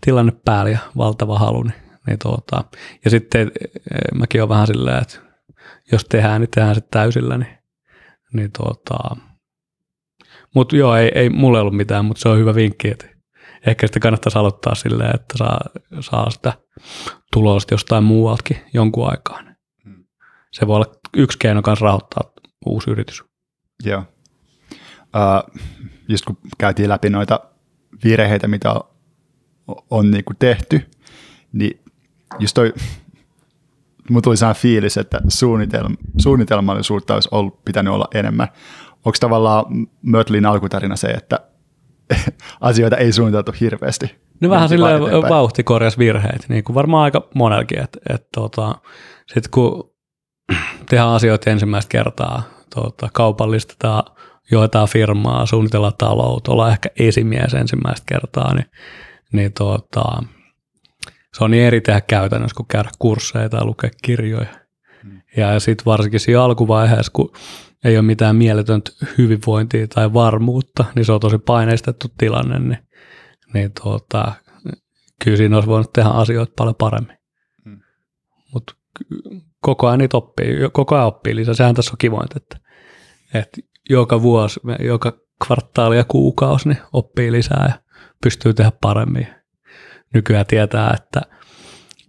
tilanne 0.00 0.32
päällä 0.44 0.70
ja 0.70 0.78
valtava 0.96 1.38
halu. 1.38 1.62
Niin, 1.62 1.74
niin 2.06 2.18
tuota, 2.22 2.64
ja 3.04 3.10
sitten 3.10 3.52
e, 3.90 3.96
mäkin 4.14 4.40
olen 4.40 4.48
vähän 4.48 4.66
silleen, 4.66 5.02
että 5.02 5.18
jos 5.92 6.04
tehdään, 6.04 6.40
niin 6.40 6.50
tehdään 6.50 6.74
se 6.74 6.80
täysillä, 6.80 7.38
niin, 7.38 7.58
niin 8.32 8.50
tuota, 8.58 9.16
mutta 10.54 10.76
joo, 10.76 10.96
ei, 10.96 11.12
ei 11.14 11.30
mulle 11.30 11.60
ollut 11.60 11.76
mitään, 11.76 12.04
mutta 12.04 12.20
se 12.20 12.28
on 12.28 12.38
hyvä 12.38 12.54
vinkki, 12.54 12.88
että 12.88 13.06
ehkä 13.66 13.86
sitten 13.86 14.02
kannattaisi 14.02 14.38
aloittaa 14.38 14.74
silleen, 14.74 15.14
että 15.14 15.38
saa, 15.38 15.60
saa 16.00 16.30
sitä 16.30 16.52
tulosta 17.32 17.74
jostain 17.74 18.04
muualtakin 18.04 18.56
jonkun 18.74 19.10
aikaa. 19.10 19.42
Hmm. 19.84 20.04
Se 20.52 20.66
voi 20.66 20.76
olla 20.76 20.94
yksi 21.16 21.38
keino 21.38 21.62
kanssa 21.62 21.84
rahoittaa 21.84 22.32
uusi 22.66 22.90
yritys. 22.90 23.24
Joo. 23.84 24.04
Uh, 25.16 25.60
just 26.08 26.24
kun 26.24 26.38
käytiin 26.58 26.88
läpi 26.88 27.10
noita 27.10 27.40
virheitä, 28.04 28.48
mitä 28.48 28.72
on, 28.72 28.82
on 29.90 30.10
niin 30.10 30.24
kuin 30.24 30.36
tehty, 30.38 30.90
niin 31.52 31.80
just 32.38 32.54
toi, 32.54 32.72
mun 34.10 34.22
tuli 34.22 34.36
sellainen 34.36 34.62
fiilis, 34.62 34.96
että 34.96 35.20
suunnitelma, 35.28 35.96
suunnitelmallisuutta 36.18 37.14
olisi 37.14 37.28
ollut, 37.32 37.64
pitänyt 37.64 37.92
olla 37.92 38.08
enemmän. 38.14 38.48
Onko 39.04 39.16
tavallaan 39.20 39.64
Mötlin 40.02 40.46
alkutarina 40.46 40.96
se, 40.96 41.08
että 41.08 41.38
asioita 42.60 42.96
ei 42.96 43.12
suunniteltu 43.12 43.52
hirveästi? 43.60 44.20
No 44.40 44.50
vähän 44.50 44.68
silleen 44.68 45.02
vauhti 45.28 45.62
korjasi 45.62 45.98
virheet, 45.98 46.46
niin 46.48 46.64
kuin 46.64 46.74
varmaan 46.74 47.04
aika 47.04 47.28
monelkin, 47.34 47.78
että, 47.78 47.98
että 48.08 48.28
tota, 48.34 48.74
sitten 49.26 49.50
kun 49.50 49.90
tehdään 50.88 51.08
asioita 51.08 51.50
ensimmäistä 51.50 51.88
kertaa, 51.88 52.42
tota, 52.74 53.08
kaupallistetaan 53.12 54.02
joitain 54.50 54.88
firmaa, 54.88 55.46
suunnitellaan 55.46 55.92
taloutta, 55.98 56.52
ollaan 56.52 56.72
ehkä 56.72 56.88
esimies 56.98 57.54
ensimmäistä 57.54 58.04
kertaa, 58.06 58.54
niin, 58.54 58.66
niin 59.32 59.52
tota, 59.52 60.22
se 61.38 61.44
on 61.44 61.50
niin 61.50 61.64
eri 61.64 61.80
tehdä 61.80 62.00
käytännössä 62.00 62.54
kuin 62.56 62.66
käydä 62.66 62.90
kursseja 62.98 63.48
tai 63.48 63.64
lukea 63.64 63.90
kirjoja. 64.02 64.46
Hmm. 65.02 65.20
Ja 65.36 65.60
sitten 65.60 65.84
varsinkin 65.84 66.20
siinä 66.20 66.42
alkuvaiheessa, 66.42 67.12
kun 67.12 67.32
ei 67.84 67.96
ole 67.96 68.06
mitään 68.06 68.36
mieletöntä 68.36 68.90
hyvinvointia 69.18 69.86
tai 69.88 70.12
varmuutta, 70.12 70.84
niin 70.94 71.04
se 71.04 71.12
on 71.12 71.20
tosi 71.20 71.38
paineistettu 71.38 72.08
tilanne, 72.18 72.58
niin, 72.58 72.78
niin 73.54 73.72
tota, 73.72 74.32
kyllä 75.24 75.36
siinä 75.36 75.56
olisi 75.56 75.68
voinut 75.68 75.92
tehdä 75.92 76.08
asioita 76.08 76.52
paljon 76.56 76.74
paremmin. 76.74 77.18
Hmm. 77.64 77.80
Mutta 78.54 78.74
koko 79.60 79.86
ajan 79.86 79.98
niitä 79.98 80.16
oppii, 80.16 80.56
koko 80.72 80.94
ajan 80.94 81.06
oppii 81.06 81.36
lisää. 81.36 81.54
Sehän 81.54 81.74
tässä 81.74 81.92
on 81.92 81.98
kivointa, 81.98 82.34
että, 82.36 82.56
että 83.34 83.60
joka 83.90 84.22
vuosi, 84.22 84.60
joka 84.80 85.12
kvartaali 85.46 85.96
ja 85.96 86.04
kuukausi 86.04 86.68
niin 86.68 86.78
oppii 86.92 87.32
lisää 87.32 87.64
ja 87.68 87.80
pystyy 88.22 88.54
tehdä 88.54 88.72
paremmin. 88.80 89.39
Nykyään 90.14 90.46
tietää, 90.46 90.94
että 90.94 91.20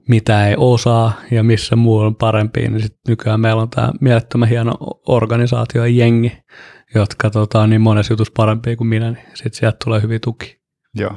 mitä 0.08 0.48
ei 0.48 0.56
osaa 0.58 1.14
ja 1.32 1.44
missä 1.44 1.76
muu 1.76 1.98
on 1.98 2.16
parempi, 2.16 2.62
niin 2.62 2.82
sit 2.82 2.98
nykyään 3.08 3.40
meillä 3.40 3.62
on 3.62 3.70
tämä 3.70 3.92
mielettömän 4.02 4.50
hieno 4.50 4.74
organisaatio 5.08 5.86
ja 5.86 5.88
jengi, 5.88 6.38
jotka 6.96 7.30
tota, 7.30 7.62
on 7.62 7.70
niin 7.70 7.82
monessa 7.82 8.14
jutussa 8.14 8.34
parempia 8.38 8.76
kuin 8.76 8.88
minä, 8.88 9.12
niin 9.12 9.26
sitten 9.34 9.54
sieltä 9.54 9.78
tulee 9.86 10.02
hyvin 10.02 10.22
tuki. 10.22 10.62
Joo. 10.96 11.16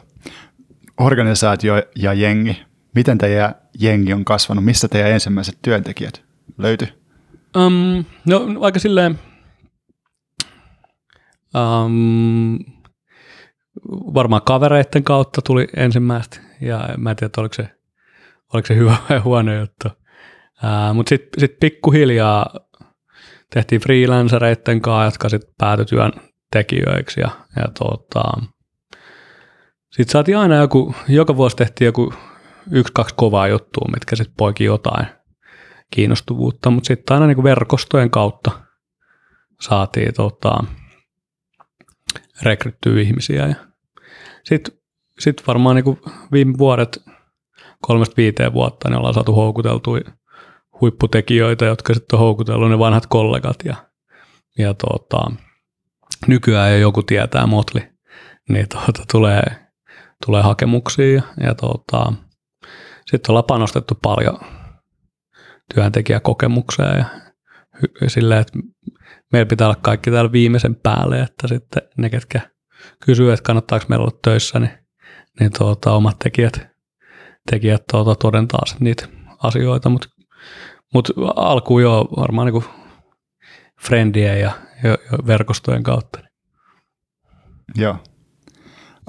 Organisaatio 1.01 1.83
ja 1.97 2.12
jengi. 2.12 2.62
Miten 2.94 3.18
teidän 3.18 3.55
jengi 3.81 4.12
on 4.12 4.25
kasvanut? 4.25 4.64
Missä 4.64 4.88
teidän 4.88 5.11
ensimmäiset 5.11 5.59
työntekijät 5.62 6.23
löytyi? 6.59 6.88
Um, 7.57 8.05
no 8.27 8.40
aika 8.61 8.79
silleen 8.79 9.18
Um, 11.55 12.59
varmaan 13.90 14.42
kavereiden 14.42 15.04
kautta 15.04 15.42
tuli 15.42 15.66
ensimmäistä, 15.76 16.40
ja 16.60 16.88
mä 16.96 17.10
en 17.10 17.16
tiedä, 17.16 17.32
oliko 17.37 17.54
se, 17.54 17.68
oliko 18.54 18.66
se 18.66 18.76
hyvä 18.76 18.96
vai 19.10 19.18
huono 19.18 19.54
juttu. 19.54 19.88
Mutta 20.94 21.08
sitten 21.08 21.40
sit 21.40 21.58
pikkuhiljaa 21.60 22.46
tehtiin 23.54 23.80
freelancereiden 23.80 24.80
kanssa, 24.80 25.06
jotka 25.06 25.28
sitten 25.28 25.54
päätyi 25.58 25.84
työn 25.87 26.12
tekijöiksi, 26.52 27.20
ja, 27.20 27.30
ja 27.56 27.68
tota, 27.78 28.22
sitten 29.90 30.12
saatiin 30.12 30.38
aina 30.38 30.56
joku, 30.56 30.94
joka 31.08 31.37
vuosi 31.37 31.56
tehtiin 31.56 31.87
joku 31.87 32.14
yksi, 32.70 32.92
kaksi 32.92 33.14
kovaa 33.14 33.48
juttua, 33.48 33.88
mitkä 33.94 34.16
sitten 34.16 34.34
poiki 34.38 34.64
jotain 34.64 35.06
kiinnostuvuutta, 35.90 36.70
mutta 36.70 36.87
sitten 36.87 37.14
aina 37.14 37.26
niin 37.26 37.44
verkostojen 37.44 38.10
kautta 38.10 38.50
saatiin 39.60 40.14
tota, 40.14 40.64
rekryttyy 42.44 43.02
ihmisiä. 43.02 43.46
Ja 43.46 43.54
sitten 44.44 44.74
sit 45.18 45.46
varmaan 45.46 45.76
niin 45.76 45.98
viime 46.33 46.59
vuodet, 46.59 47.02
kolmesta 47.83 48.16
viiteen 48.16 48.52
vuotta, 48.52 48.88
niin 48.88 48.98
ollaan 48.98 49.14
saatu 49.14 49.35
houkuteltua 49.35 49.98
huipputekijöitä, 50.80 51.64
jotka 51.64 51.94
sitten 51.94 52.16
on 52.16 52.20
houkutellut 52.20 52.70
ne 52.70 52.78
vanhat 52.78 53.07
kollegat. 53.07 53.57
Ja, 53.64 53.76
ja 54.59 54.74
tota, 54.74 55.30
nykyään 56.26 56.72
jo 56.72 56.78
joku 56.78 57.02
tietää 57.02 57.46
Motli, 57.46 57.88
niin 58.48 58.68
tuota, 58.68 59.02
tulee, 59.12 59.42
tulee 60.26 60.42
hakemuksia. 60.42 61.12
Ja, 61.12 61.22
ja 61.40 61.54
tota, 61.54 62.12
sitten 63.07 63.30
ollaan 63.30 63.44
panostettu 63.44 63.98
paljon 64.02 64.38
työntekijäkokemukseen 65.74 67.07
ja 68.00 68.11
silleen, 68.11 68.40
että 68.40 68.59
meillä 69.35 69.49
pitää 69.49 69.66
olla 69.66 69.79
kaikki 69.83 70.11
täällä 70.11 70.33
viimeisen 70.33 70.75
päälle, 70.75 71.20
että 71.20 71.49
sitten 71.49 71.83
ne, 71.99 72.11
ketkä 72.11 72.40
kysyy, 73.05 73.33
että 73.33 73.42
kannattaako 73.42 73.87
meillä 73.88 74.03
olla 74.03 74.18
töissä, 74.23 74.61
niin, 74.61 74.70
niin 75.40 75.51
tuota, 75.59 75.92
omat 75.92 76.18
tekijät, 76.18 76.66
tekijät 77.51 77.83
tuota, 77.90 78.14
todentaa 78.14 78.61
niitä 78.81 79.09
asioita, 79.42 79.88
mutta 79.88 80.09
mut 80.94 81.11
alkuun 81.37 81.83
jo 81.83 82.09
varmaan 82.16 82.53
niin 82.53 82.64
friendien 83.81 84.40
ja, 84.40 84.53
ja, 84.83 84.90
ja 84.90 85.18
verkostojen 85.27 85.83
kautta. 85.83 86.18
Joo. 87.75 87.97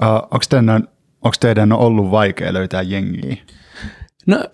Uh, 0.02 0.08
onko, 0.08 0.44
teidän, 0.50 0.88
onko 1.22 1.36
teidän 1.40 1.72
ollut 1.72 2.10
vaikea 2.10 2.52
löytää 2.52 2.82
jengiä? 2.82 3.36
No, 4.26 4.44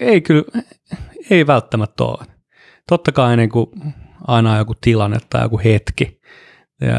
ei 0.00 0.20
kyllä, 0.20 0.44
ei 1.30 1.46
välttämättä 1.46 2.04
ole. 2.04 2.24
Totta 2.88 3.12
kai 3.12 3.36
niin 3.36 3.50
kuin 3.50 3.66
aina 4.26 4.58
joku 4.58 4.74
tilanne 4.80 5.18
tai 5.30 5.42
joku 5.42 5.60
hetki, 5.64 6.20
ja 6.80 6.96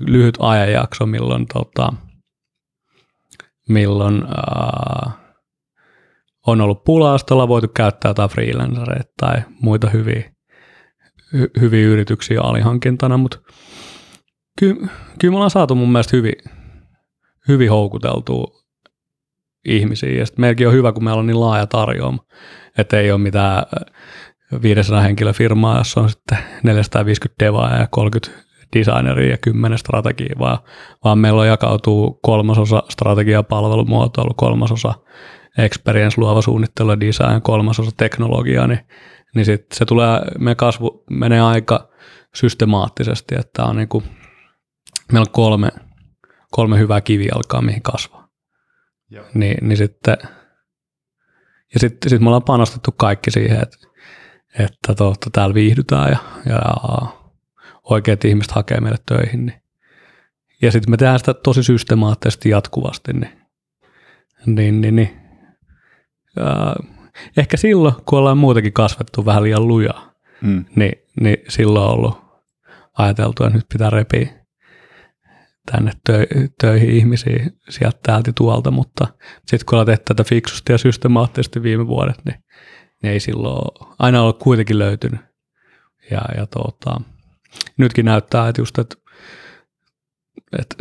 lyhyt 0.00 0.38
ajanjakso, 0.40 1.06
milloin, 1.06 1.46
tota, 1.46 1.92
milloin 3.68 4.22
ää, 4.22 5.10
on 6.46 6.60
ollut 6.60 6.84
pulaa, 6.84 7.18
voitu 7.48 7.68
käyttää 7.68 8.10
jotain 8.10 8.30
freelancereita 8.30 9.12
tai 9.20 9.42
muita 9.60 9.90
hyviä, 9.90 10.32
hy, 11.32 11.50
hyviä 11.60 11.86
yrityksiä 11.86 12.40
alihankintana, 12.40 13.16
mutta 13.16 13.38
kyllä, 14.58 14.88
kyllä 15.20 15.32
me 15.32 15.36
ollaan 15.36 15.50
saatu 15.50 15.74
mun 15.74 15.92
mielestä 15.92 16.16
hyvin, 16.16 16.34
hyvin 17.48 17.70
houkuteltua 17.70 18.58
ihmisiä. 19.64 20.10
Ja 20.10 20.26
sitten 20.26 20.42
on 20.66 20.72
hyvä, 20.72 20.92
kun 20.92 21.04
meillä 21.04 21.20
on 21.20 21.26
niin 21.26 21.40
laaja 21.40 21.66
tarjoama, 21.66 22.24
että 22.78 23.00
ei 23.00 23.12
ole 23.12 23.20
mitään 23.20 23.62
500 24.62 25.00
henkilöfirmaa, 25.00 25.78
jossa 25.78 26.00
on 26.00 26.10
sitten 26.10 26.38
450 26.62 27.44
devaa 27.44 27.76
ja 27.76 27.86
30 27.90 28.48
designeria 28.76 29.30
ja 29.30 29.38
kymmenen 29.38 29.78
strategiaa, 29.78 30.38
vaan, 30.38 30.58
vaan 31.04 31.18
meillä 31.18 31.40
on 31.40 31.46
jakautuu 31.46 32.18
kolmasosa 32.22 32.82
strategia 32.88 33.42
palvelumuotoilu, 33.42 34.34
kolmasosa 34.36 34.94
experience, 35.58 36.20
luova 36.20 36.42
suunnittelu 36.42 36.90
ja 36.90 37.00
design, 37.00 37.42
kolmasosa 37.42 37.90
teknologiaa, 37.96 38.66
niin, 38.66 38.80
niin 39.34 39.44
sit 39.44 39.66
se 39.74 39.84
tulee, 39.84 40.20
meidän 40.38 40.56
kasvu 40.56 41.04
menee 41.10 41.40
aika 41.40 41.88
systemaattisesti, 42.34 43.34
että 43.38 43.64
on 43.64 43.76
niin 43.76 43.88
kuin, 43.88 44.04
meillä 45.12 45.26
on 45.28 45.32
kolme, 45.32 45.68
kolme 46.50 46.78
hyvää 46.78 47.00
kivijalkaa, 47.00 47.62
mihin 47.62 47.82
kasvaa. 47.82 48.28
Joo. 49.10 49.24
Niin, 49.34 49.68
niin 49.68 49.76
sitten, 49.76 50.16
ja 51.74 51.80
sitten 51.80 52.10
sit 52.10 52.20
me 52.20 52.26
ollaan 52.26 52.42
panostettu 52.42 52.92
kaikki 52.92 53.30
siihen, 53.30 53.62
että, 53.62 53.76
että 54.58 54.94
totta, 54.94 55.30
täällä 55.32 55.54
viihdytään 55.54 56.10
ja, 56.10 56.18
ja 56.46 56.62
oikeat 57.82 58.24
ihmiset 58.24 58.52
hakee 58.52 58.80
meille 58.80 58.98
töihin. 59.06 59.46
Niin. 59.46 59.62
Ja 60.62 60.72
sitten 60.72 60.90
me 60.90 60.96
tehdään 60.96 61.18
sitä 61.18 61.34
tosi 61.34 61.62
systemaattisesti 61.62 62.48
jatkuvasti. 62.50 63.12
Niin, 63.12 63.32
niin, 64.46 64.80
niin, 64.80 64.96
niin. 64.96 65.20
Ja 66.36 66.74
ehkä 67.36 67.56
silloin, 67.56 67.94
kun 68.06 68.18
ollaan 68.18 68.38
muutenkin 68.38 68.72
kasvettu 68.72 69.26
vähän 69.26 69.42
liian 69.42 69.68
lujaa, 69.68 70.08
Mm. 70.40 70.64
niin, 70.76 70.92
niin 71.20 71.36
silloin 71.48 71.84
on 71.86 71.94
ollut 71.94 72.18
ajateltu, 72.98 73.44
että 73.44 73.56
nyt 73.56 73.66
pitää 73.72 73.90
repiä 73.90 74.28
tänne 75.70 75.92
tö- 76.10 76.48
töihin 76.60 76.90
ihmisiä 76.90 77.50
sieltä 77.68 77.98
täältä 78.02 78.32
tuolta, 78.36 78.70
mutta 78.70 79.06
sitten 79.46 79.66
kun 79.66 79.86
tehty 79.86 80.04
tätä 80.04 80.24
fiksusti 80.24 80.72
ja 80.72 80.78
systemaattisesti 80.78 81.62
viime 81.62 81.86
vuodet, 81.86 82.24
niin, 82.24 82.44
niin 83.02 83.12
ei 83.12 83.20
silloin 83.20 83.88
aina 83.98 84.22
ole 84.22 84.32
kuitenkin 84.32 84.78
löytynyt. 84.78 85.20
Ja, 86.10 86.20
ja 86.36 86.46
tuota, 86.46 87.00
nytkin 87.76 88.04
näyttää, 88.04 88.48
että 88.48 88.60
just, 88.60 88.78
että, 88.78 88.96
että 90.58 90.76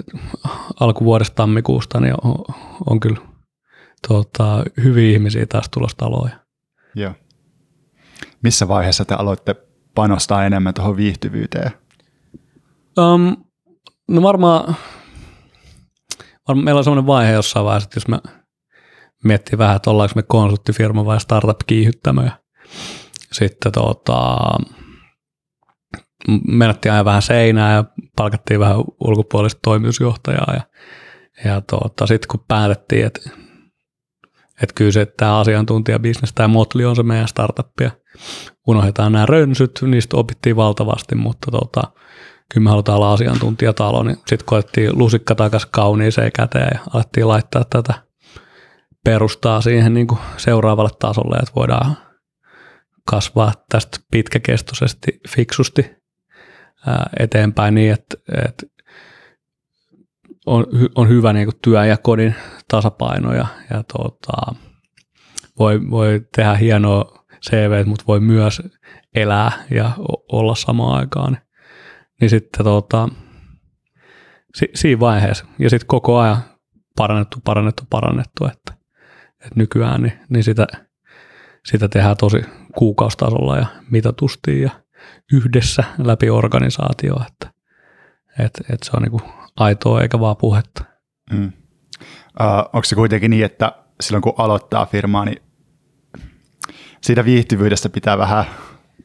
alkuvuodesta 0.79 1.35
tammikuusta 1.35 1.99
niin 1.99 2.15
on, 2.23 2.35
on 2.89 2.99
kyllä 2.99 3.19
tuota, 4.07 4.63
hyviä 4.83 5.11
ihmisiä 5.11 5.45
taas 5.45 5.69
tulossa 5.69 5.97
taloja. 5.97 6.39
Joo. 6.95 7.13
Missä 8.43 8.67
vaiheessa 8.67 9.05
te 9.05 9.15
aloitte 9.15 9.55
panostaa 9.95 10.45
enemmän 10.45 10.73
tuohon 10.73 10.97
viihtyvyyteen? 10.97 11.71
Um, 12.97 13.46
no 14.07 14.21
varmaan, 14.21 14.75
varmaan 16.47 16.65
meillä 16.65 16.77
on 16.77 16.83
sellainen 16.83 17.07
vaihe 17.07 17.31
jossain 17.31 17.65
vaiheessa, 17.65 17.87
että 17.87 17.97
jos 17.97 18.07
me 18.07 18.19
miettii 19.23 19.57
vähän, 19.57 19.75
että 19.75 19.89
ollaanko 19.89 20.13
me 20.15 20.23
konsulttifirma 20.27 21.05
vai 21.05 21.19
startup-kiihyttämö. 21.19 22.23
ja 22.23 22.31
Sitten 23.31 23.71
tota, 23.71 24.37
menettiin 26.47 26.91
aina 26.91 27.05
vähän 27.05 27.21
seinää 27.21 27.73
ja 27.73 27.83
palkattiin 28.15 28.59
vähän 28.59 28.77
ulkopuolista 28.99 29.59
toimitusjohtajaa. 29.63 30.53
Ja, 30.53 30.61
ja 31.45 31.61
tota, 31.61 32.07
sitten 32.07 32.27
kun 32.27 32.45
päätettiin, 32.47 33.05
että, 33.05 33.29
että 34.61 34.73
kyllä 34.75 34.91
se 34.91 35.05
tämä 35.05 35.39
asiantuntijabisnes, 35.39 36.33
tämä 36.33 36.47
Motli 36.47 36.85
on 36.85 36.95
se 36.95 37.03
meidän 37.03 37.27
startup 37.27 37.81
ja 37.81 37.91
unohdetaan 38.67 39.11
nämä 39.11 39.25
rönsyt, 39.25 39.79
niistä 39.81 40.17
opittiin 40.17 40.55
valtavasti, 40.55 41.15
mutta 41.15 41.51
tota, 41.51 41.81
kyllä 42.53 42.63
me 42.63 42.69
halutaan 42.69 42.95
olla 42.95 43.13
asiantuntijatalo, 43.13 44.03
niin 44.03 44.17
sitten 44.17 44.45
koettiin 44.45 44.97
lusikka 44.97 45.35
takaisin 45.35 45.69
kauniiseen 45.71 46.31
käteen 46.31 46.69
ja 46.73 46.79
alettiin 46.93 47.27
laittaa 47.27 47.63
tätä 47.69 47.93
perustaa 49.03 49.61
siihen 49.61 49.93
niin 49.93 50.07
kuin 50.07 50.19
seuraavalle 50.37 50.89
tasolle, 50.99 51.37
että 51.37 51.55
voidaan 51.55 51.97
kasvaa 53.09 53.53
tästä 53.69 53.97
pitkäkestoisesti, 54.11 55.19
fiksusti 55.29 55.97
eteenpäin 57.19 57.75
niin, 57.75 57.93
että, 57.93 58.17
että 58.45 58.65
on, 60.45 60.65
on 60.95 61.09
hyvä 61.09 61.33
niin 61.33 61.45
kuin 61.45 61.59
työn 61.61 61.89
ja 61.89 61.97
kodin 61.97 62.35
tasapaino 62.67 63.33
ja, 63.33 63.47
ja 63.69 63.83
tota, 63.83 64.55
voi, 65.59 65.89
voi 65.89 66.21
tehdä 66.35 66.53
hienoa 66.53 67.25
CV, 67.49 67.85
mutta 67.85 68.05
voi 68.07 68.19
myös 68.19 68.61
elää 69.15 69.51
ja 69.71 69.91
olla 70.31 70.55
samaan 70.55 70.99
aikaan. 70.99 71.37
Niin, 72.21 72.29
sitten 72.29 72.65
tota, 72.65 73.09
si- 74.55 74.71
siinä 74.75 74.99
vaiheessa 74.99 75.45
ja 75.59 75.69
sitten 75.69 75.87
koko 75.87 76.17
ajan 76.19 76.37
parannettu, 76.97 77.37
parannettu, 77.43 77.83
parannettu, 77.89 78.45
että, 78.45 78.73
että 79.29 79.55
nykyään 79.55 80.01
niin, 80.01 80.13
niin 80.29 80.43
sitä, 80.43 80.67
sitä 81.65 81.87
tehdään 81.87 82.17
tosi 82.17 82.41
kuukaustasolla 82.75 83.57
ja 83.57 83.65
mitatusti 83.91 84.61
ja 84.61 84.69
yhdessä 85.33 85.83
läpi 85.97 86.29
organisaatio, 86.29 87.15
että, 87.27 87.53
että, 88.39 88.63
että 88.73 88.85
se 88.85 88.91
on 88.95 89.01
niin 89.01 89.11
kuin 89.11 89.23
aitoa 89.55 90.01
eikä 90.01 90.19
vaan 90.19 90.37
puhetta. 90.37 90.83
Mm. 91.31 91.45
Uh, 91.45 92.59
onko 92.73 92.83
se 92.83 92.95
kuitenkin 92.95 93.31
niin, 93.31 93.45
että 93.45 93.71
silloin 94.01 94.21
kun 94.21 94.33
aloittaa 94.37 94.85
firmaa, 94.85 95.25
niin 95.25 95.41
siitä 97.01 97.25
viihtyvyydestä 97.25 97.89
pitää 97.89 98.17
vähän 98.17 98.45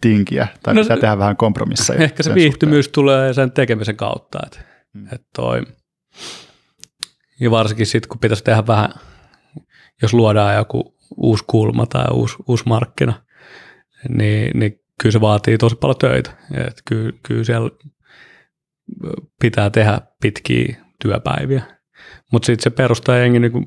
tinkiä 0.01 0.49
tai 0.63 0.75
No 0.75 0.83
pitää 0.83 0.97
tehdä 0.97 1.19
vähän 1.19 1.37
kompromisseja. 1.37 2.03
Ehkä 2.05 2.23
se 2.23 2.35
viihtymys 2.35 2.89
tulee 2.89 3.35
sen 3.35 3.53
tekemisen 3.53 3.97
kautta, 3.97 4.39
että, 4.47 4.73
Mm. 4.95 5.07
että 5.13 5.27
toi, 5.37 5.63
ja 7.41 7.51
varsinkin 7.51 7.87
sitten 7.87 8.09
kun 8.09 8.19
pitäisi 8.19 8.45
tehdä 8.45 8.67
vähän, 8.67 8.89
jos 10.03 10.15
luodaan 10.15 10.57
joku 10.57 10.97
uusi 11.17 11.45
kulma 11.47 11.87
tai 11.87 12.05
uusi, 12.13 12.37
uusi 12.49 12.65
markkina, 12.67 13.23
niin, 14.09 14.59
niin 14.61 14.81
kyllä 15.01 15.13
se 15.13 15.21
vaatii 15.21 15.59
tosi 15.59 15.77
paljon 15.77 15.99
töitä. 15.99 16.31
Et 16.67 16.83
kyllä, 16.85 17.13
kyllä 17.23 17.45
siellä 17.45 17.71
pitää 19.41 19.71
tehdä 19.71 20.01
pitkiä 20.23 20.77
työpäiviä. 21.03 21.63
Mutta 22.33 22.47
sitten 22.47 22.63
se 22.63 22.71
perustaa 22.71 23.17
jengi, 23.17 23.39
niin 23.41 23.53
kun, 23.53 23.67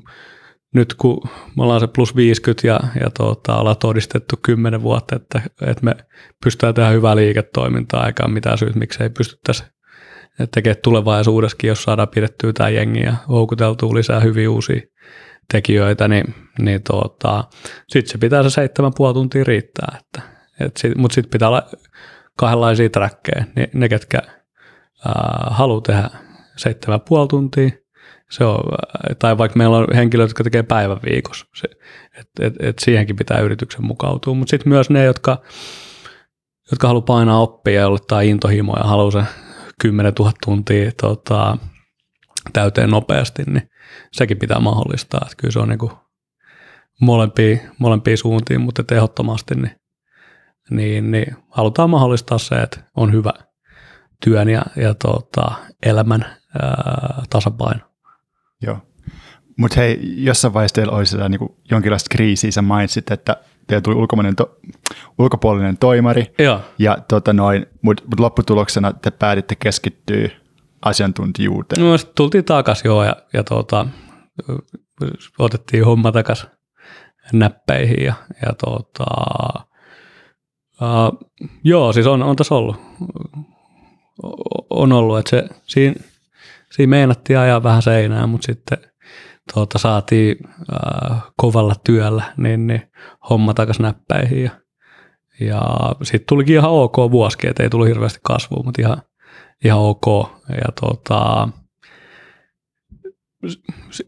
nyt 0.74 0.94
kun 0.94 1.20
me 1.56 1.62
ollaan 1.62 1.80
se 1.80 1.86
plus 1.86 2.16
50 2.16 2.66
ja, 2.66 2.80
ja 3.00 3.10
tuota, 3.16 3.56
ollaan 3.56 3.76
todistettu 3.76 4.36
10 4.42 4.82
vuotta, 4.82 5.16
että, 5.16 5.40
että 5.60 5.84
me 5.84 5.96
pystytään 6.44 6.74
tehdä 6.74 6.90
hyvää 6.90 7.16
liiketoimintaa, 7.16 8.06
eikä 8.06 8.24
ole 8.24 8.32
mitään 8.32 8.58
miksi 8.74 9.02
ei 9.02 9.10
pystyttäisi 9.10 9.64
tekemään 10.54 10.82
tulevaisuudessakin, 10.82 11.68
jos 11.68 11.82
saadaan 11.82 12.08
pidettyä 12.08 12.52
tämä 12.52 12.68
jengi 12.68 13.00
ja 13.00 13.14
houkuteltua 13.28 13.94
lisää 13.94 14.20
hyviä 14.20 14.50
uusia 14.50 14.80
tekijöitä, 15.52 16.08
niin, 16.08 16.34
niin 16.58 16.82
tuota, 16.82 17.44
sitten 17.88 18.12
se 18.12 18.18
pitää 18.18 18.42
se 18.42 18.50
seitsemän 18.50 18.92
puoli 18.96 19.14
tuntia 19.14 19.44
riittää. 19.44 19.98
Että, 20.00 20.22
et 20.60 20.76
sit, 20.76 20.96
mutta 20.96 21.14
sitten 21.14 21.30
pitää 21.30 21.48
olla 21.48 21.62
kahdenlaisia 22.38 22.90
trackkejä. 22.90 23.44
Ne, 23.56 23.68
ne 23.74 23.88
ketkä 23.88 24.22
haluaa 25.50 25.80
tehdä 25.80 26.10
seitsemän 26.56 27.00
puoli 27.00 27.28
tuntia, 27.28 27.70
se 28.30 28.44
on, 28.44 28.60
tai 29.18 29.38
vaikka 29.38 29.58
meillä 29.58 29.76
on 29.76 29.86
henkilöitä, 29.94 30.30
jotka 30.30 30.44
tekee 30.44 30.62
päivän 30.62 31.00
viikossa, 31.10 31.46
se, 31.54 31.68
et, 32.40 32.54
et, 32.60 32.78
siihenkin 32.78 33.16
pitää 33.16 33.40
yrityksen 33.40 33.84
mukautua. 33.86 34.34
Mutta 34.34 34.50
sitten 34.50 34.68
myös 34.68 34.90
ne, 34.90 35.04
jotka, 35.04 35.42
jotka 36.70 36.86
haluaa 36.86 37.02
painaa 37.02 37.40
oppia 37.40 37.80
ja 37.80 37.88
tai 38.08 38.28
intohimo 38.28 38.74
ja 38.76 38.84
haluaa 38.84 39.10
se 39.10 39.22
10 39.80 40.12
000 40.18 40.32
tuntia 40.44 40.90
tota, 41.00 41.58
täyteen 42.52 42.90
nopeasti, 42.90 43.42
niin 43.46 43.70
sekin 44.12 44.38
pitää 44.38 44.60
mahdollistaa. 44.60 45.20
Että 45.22 45.34
kyllä 45.36 45.52
se 45.52 45.58
on 45.58 45.68
niin 45.68 45.90
molempia, 47.00 47.58
molempia 47.78 48.16
suuntiin, 48.16 48.60
mutta 48.60 48.82
et 48.82 48.92
ehdottomasti 48.92 49.54
niin, 49.54 49.76
niin, 50.70 51.10
niin 51.10 51.36
halutaan 51.50 51.90
mahdollistaa 51.90 52.38
se, 52.38 52.54
että 52.54 52.80
on 52.96 53.12
hyvä 53.12 53.32
työn 54.24 54.48
ja, 54.48 54.62
ja 54.76 54.94
tota, 54.94 55.54
elämän 55.86 56.26
ää, 56.62 57.22
tasapaino. 57.30 57.95
Joo. 58.62 58.78
Mutta 59.58 59.80
hei, 59.80 59.98
jossain 60.16 60.54
vaiheessa 60.54 60.74
teillä 60.74 60.96
oli 60.96 61.06
sitä 61.06 61.28
niinku 61.28 61.56
jonkinlaista 61.70 62.08
kriisiä, 62.10 62.50
sä 62.50 62.62
mainitsit, 62.62 63.10
että 63.10 63.36
teillä 63.66 63.82
tuli 63.82 64.34
to, 64.36 64.56
ulkopuolinen 65.18 65.78
toimari, 65.78 66.34
Joo. 66.38 66.60
ja 66.78 66.98
tota 67.08 67.32
noin, 67.32 67.66
mutta 67.82 68.02
mut 68.06 68.20
lopputuloksena 68.20 68.92
te 68.92 69.10
päätitte 69.10 69.54
keskittyä 69.54 70.28
asiantuntijuuteen. 70.84 71.82
No 71.82 71.98
sitten 71.98 72.16
tultiin 72.16 72.44
takaisin 72.44 72.88
joo 72.88 73.04
ja, 73.04 73.16
ja 73.32 73.44
tuota, 73.44 73.86
otettiin 75.38 75.84
homma 75.84 76.12
takaisin 76.12 76.50
näppeihin 77.32 78.04
ja, 78.04 78.14
ja 78.46 78.52
tuota, 78.64 79.04
uh, 80.80 81.30
joo, 81.64 81.92
siis 81.92 82.06
on, 82.06 82.22
on 82.22 82.36
tässä 82.36 82.54
ollut. 82.54 82.76
On 84.70 84.92
ollut, 84.92 85.18
että 85.18 85.30
se, 85.30 85.48
siinä, 85.66 85.94
siinä 86.76 86.90
meinattiin 86.90 87.38
ajaa 87.38 87.62
vähän 87.62 87.82
seinää, 87.82 88.26
mutta 88.26 88.46
sitten 88.46 88.78
tuota, 89.54 89.78
saatiin 89.78 90.36
uh, 90.46 91.16
kovalla 91.36 91.74
työllä 91.84 92.24
niin, 92.36 92.66
niin 92.66 92.82
homma 93.30 93.54
takaisin 93.54 93.82
näppäihin 93.82 94.44
ja, 94.44 94.50
ja 95.40 95.62
sitten 96.02 96.26
tulikin 96.28 96.56
ihan 96.56 96.70
ok 96.70 96.96
vuosikin, 97.10 97.50
että 97.50 97.62
ei 97.62 97.70
tullut 97.70 97.88
hirveästi 97.88 98.20
kasvua, 98.22 98.62
mutta 98.64 98.82
ihan, 98.82 99.02
ihan 99.64 99.78
ok. 99.78 100.06
Ja 100.48 100.72
s- 103.48 104.04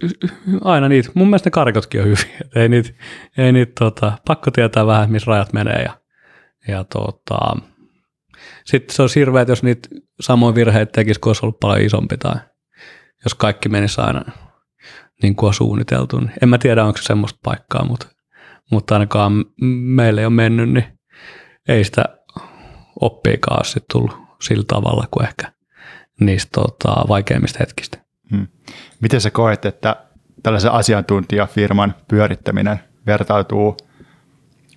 aina 0.65 0.89
niitä, 0.89 1.11
mun 1.15 1.29
mielestä 1.29 1.47
ne 1.47 1.51
karikotkin 1.51 2.01
on 2.01 2.07
hyviä. 2.07 2.39
Et 2.41 2.57
ei 2.57 2.69
niitä, 2.69 2.91
ei 3.39 3.53
niitä 3.53 3.73
tota, 3.79 4.13
pakko 4.27 4.51
tietää 4.51 4.87
vähän, 4.87 5.11
missä 5.11 5.29
rajat 5.31 5.53
menee. 5.53 5.83
Ja, 5.83 5.93
ja 6.69 6.85
tota, 6.85 7.39
sitten 8.65 8.97
se 8.97 9.03
on 9.03 9.09
hirveä, 9.15 9.45
jos 9.49 9.63
niitä 9.63 9.89
samoin 10.21 10.55
virheitä 10.55 10.93
tekisi, 10.93 11.21
kun 11.21 11.31
olisi 11.31 11.47
ollut 11.47 11.61
paljon 11.61 11.87
isompi 11.87 12.17
tai 12.17 12.35
jos 13.25 13.35
kaikki 13.35 13.69
menisi 13.69 14.01
aina 14.01 14.25
niin 15.23 15.37
kuin 15.37 15.49
on 15.49 15.55
suunniteltu. 15.55 16.21
Niin 16.21 16.33
en 16.43 16.49
mä 16.49 16.59
tiedä, 16.59 16.85
onko 16.85 16.99
se 16.99 17.05
semmoista 17.05 17.39
paikkaa, 17.45 17.85
mutta, 17.85 18.07
mutta 18.71 18.95
ainakaan 18.95 19.45
meille 19.61 20.27
on 20.27 20.33
mennyt, 20.33 20.71
niin 20.71 20.85
ei 21.69 21.85
sitä 21.85 22.05
oppiikaan 23.01 23.65
sitten 23.65 23.87
tullut 23.93 24.17
sillä 24.43 24.65
tavalla 24.67 25.05
kuin 25.11 25.27
ehkä 25.27 25.53
niistä 26.21 26.51
tota, 26.53 27.05
vaikeimmista 27.09 27.59
hetkistä. 27.61 27.99
Hmm. 28.31 28.47
Miten 29.01 29.21
sä 29.21 29.31
koet, 29.31 29.65
että 29.65 29.97
tällaisen 30.43 30.73
asiantuntijafirman 30.73 31.95
pyörittäminen 32.09 32.81
vertautuu 33.07 33.77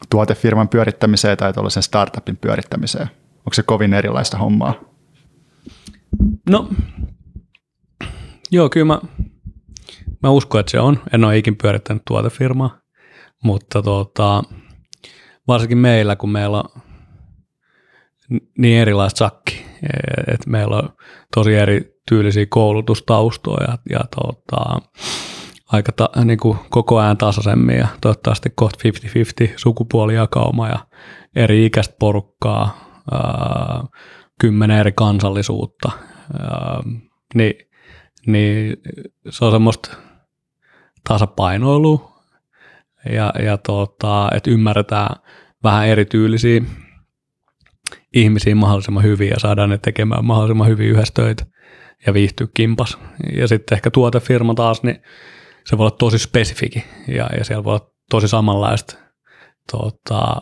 tuotefirman 0.10 0.70
pyörittämiseen 0.70 1.38
tai 1.38 1.54
tällaisen 1.54 1.84
startupin 1.84 2.38
pyörittämiseen? 2.38 3.08
Onko 3.38 3.54
se 3.54 3.64
kovin 3.64 3.94
erilaista 3.94 4.38
hommaa? 4.38 4.74
No, 6.50 6.70
joo, 8.52 8.70
kyllä 8.70 8.86
mä, 8.86 9.00
mä 10.24 10.30
uskon, 10.30 10.60
että 10.60 10.72
se 10.72 10.80
on. 10.80 11.00
En 11.14 11.24
ole 11.24 11.38
ikin 11.38 11.56
pyörittänyt 11.56 12.04
tuotefirmaa, 12.08 12.80
mutta 13.44 13.82
tota, 13.82 14.44
varsinkin 15.48 15.78
meillä, 15.78 16.16
kun 16.16 16.32
meillä 16.32 16.58
on 16.58 16.82
niin 18.58 18.82
erilaista 18.82 19.18
sakki, 19.18 19.66
että 20.28 20.50
meillä 20.50 20.76
on 20.76 20.90
tosi 21.36 21.56
eri 21.56 21.92
tyylisiä 22.10 22.46
koulutustaustoja 22.50 23.68
ja, 23.72 23.78
ja 23.90 24.00
tota, 24.16 24.82
aika 25.72 25.92
ta, 25.92 26.10
niin 26.26 26.40
kuin 26.40 26.58
koko 26.70 26.98
ajan 26.98 27.18
tasaisemmin 27.18 27.78
ja 27.78 27.88
toivottavasti 28.02 28.50
kohta 28.56 28.80
50-50 29.48 29.54
sukupuolijakauma 29.56 30.68
ja 30.68 30.80
eri 31.36 31.66
ikäistä 31.66 31.96
porukkaa, 32.00 32.92
ää, 33.12 33.84
kymmenen 34.42 34.80
eri 34.80 34.92
kansallisuutta, 34.92 35.92
ää, 36.40 36.82
niin, 37.36 37.54
niin 38.28 38.78
se 39.30 39.46
on 39.46 39.52
semmoista 39.52 39.98
tasapainoilua 41.08 42.12
ja, 43.10 43.34
ja 43.46 43.58
tota, 43.58 44.30
että 44.36 44.52
ymmärretään 44.52 45.16
vähän 45.64 45.88
erityylisiä 45.88 46.62
ihmisiä 48.14 48.56
mahdollisimman 48.56 49.04
hyvin 49.04 49.30
ja 49.30 49.40
saadaan 49.40 49.70
ne 49.70 49.78
tekemään 49.78 50.26
mahdollisimman 50.26 50.68
hyvin 50.68 50.88
yhdessä 50.88 51.14
töitä 51.14 51.46
ja 52.06 52.14
viihtyä 52.14 52.48
kimpas. 52.54 52.98
Ja 53.34 53.48
sitten 53.48 53.76
ehkä 53.76 53.92
tuotefirma 53.92 54.54
taas, 54.54 54.84
niin 54.84 55.02
se 55.66 55.78
voi 55.78 55.84
olla 55.84 55.96
tosi 55.98 56.20
spesifiki 56.20 56.84
ja, 57.08 57.30
ja 57.38 57.46
siellä 57.46 57.64
voi 57.64 57.74
olla 57.74 57.92
tosi 58.10 58.28
samanlaista 58.28 58.96
tota, 59.72 60.42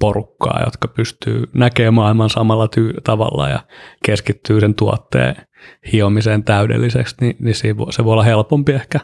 porukkaa, 0.00 0.62
jotka 0.64 0.88
pystyy 0.88 1.44
näkemään 1.54 1.94
maailman 1.94 2.30
samalla 2.30 2.68
tyy- 2.68 3.00
tavalla 3.04 3.48
ja 3.48 3.60
keskittyy 4.06 4.60
sen 4.60 4.74
tuotteen 4.74 5.36
hiomiseen 5.92 6.44
täydelliseksi, 6.44 7.16
niin, 7.20 7.36
niin 7.40 7.54
se, 7.54 7.76
voi, 7.76 7.92
se 7.92 8.04
voi 8.04 8.12
olla 8.12 8.22
helpompi 8.22 8.72
ehkä. 8.72 9.00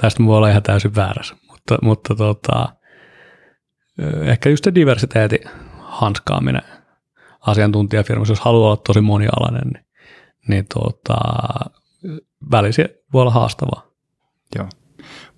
Tästä 0.00 0.24
voi 0.24 0.36
olla 0.36 0.48
ihan 0.48 0.62
täysin 0.62 0.94
väärässä, 0.94 1.36
mutta, 1.50 1.78
mutta 1.82 2.14
tota, 2.14 2.68
ehkä 4.22 4.50
just 4.50 4.64
se 4.64 4.74
diversiteetin 4.74 5.40
hanskaaminen 5.78 6.62
asiantuntijafirmassa, 7.40 8.32
jos 8.32 8.40
haluaa 8.40 8.66
olla 8.66 8.82
tosi 8.86 9.00
monialainen, 9.00 9.68
niin, 9.68 9.84
niin 10.48 10.66
tota, 10.74 11.14
välisi 12.50 12.84
voi 13.12 13.22
olla 13.22 13.30
haastavaa. 13.30 13.86
Joo. 14.56 14.68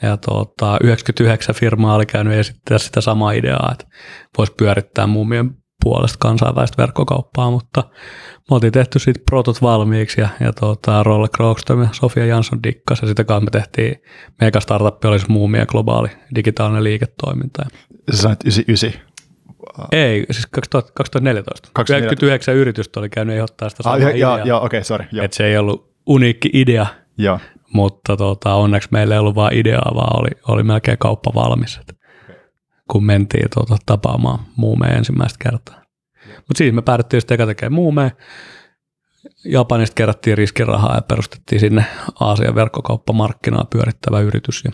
ja 0.01 0.17
tuota, 0.17 0.77
99 0.83 1.55
firmaa 1.55 1.95
oli 1.95 2.05
käynyt 2.05 2.33
esittää 2.33 2.77
sitä 2.77 3.01
samaa 3.01 3.31
ideaa, 3.31 3.69
että 3.71 3.85
voisi 4.37 4.53
pyörittää 4.57 5.07
muumien 5.07 5.60
puolesta 5.83 6.17
kansainvälistä 6.19 6.81
verkkokauppaa, 6.81 7.51
mutta 7.51 7.83
me 8.49 8.55
oltiin 8.55 8.73
tehty 8.73 8.99
siitä 8.99 9.19
protot 9.25 9.61
valmiiksi 9.61 10.21
ja, 10.21 10.29
ja 10.39 10.53
tuota, 10.53 11.03
Rolle 11.03 11.27
Krogström 11.35 11.81
ja 11.81 11.89
Sofia 11.91 12.25
Jansson 12.25 12.63
dikkas 12.63 13.01
ja 13.01 13.07
sitä 13.07 13.23
kautta 13.23 13.45
me 13.45 13.51
tehtiin, 13.51 13.95
mega 14.41 14.59
startup 14.59 15.05
olisi 15.05 15.25
muumia 15.29 15.65
globaali 15.65 16.09
digitaalinen 16.35 16.83
liiketoiminta. 16.83 17.65
Sä 18.11 18.21
sanoit 18.21 18.43
99? 18.43 19.11
Ei, 19.91 20.25
siis 20.31 20.45
2000, 20.45 20.91
2014. 20.93 21.69
2009 21.73 22.55
yritystä 22.55 22.99
oli 22.99 23.09
käynyt 23.09 23.35
ehdottaa 23.35 23.69
sitä 23.69 23.83
samaa 23.83 24.07
ah, 24.07 24.15
ideaa. 24.15 24.39
Joo, 24.39 24.65
okei, 24.65 24.77
okay, 24.77 24.83
sorry. 24.83 25.05
Että 25.21 25.37
se 25.37 25.45
ei 25.45 25.57
ollut 25.57 25.91
uniikki 26.05 26.49
idea, 26.53 26.85
joo. 27.17 27.39
mutta 27.73 28.17
tota, 28.17 28.53
onneksi 28.53 28.89
meillä 28.91 29.15
ei 29.15 29.19
ollut 29.19 29.35
vain 29.35 29.57
ideaa, 29.57 29.91
vaan 29.95 30.19
oli, 30.19 30.29
oli 30.47 30.63
melkein 30.63 30.97
kauppa 30.97 31.31
valmis. 31.35 31.77
Et 31.77 32.00
kun 32.91 33.05
mentiin 33.05 33.49
tuota, 33.53 33.77
tapaamaan 33.85 34.39
muumeen 34.55 34.97
ensimmäistä 34.97 35.49
kertaa. 35.49 35.81
Mutta 36.27 36.57
siis 36.57 36.73
me 36.73 36.81
päädyttiin 36.81 37.21
sitten 37.21 37.35
eka 37.35 37.45
tekemään 37.45 37.73
muumeen. 37.73 38.11
Japanista 39.45 39.93
kerättiin 39.95 40.37
riskirahaa 40.37 40.95
ja 40.95 41.01
perustettiin 41.01 41.59
sinne 41.59 41.85
Aasian 42.19 42.55
verkkokauppamarkkinaa 42.55 43.65
pyörittävä 43.65 44.19
yritys. 44.19 44.63
Ja 44.65 44.71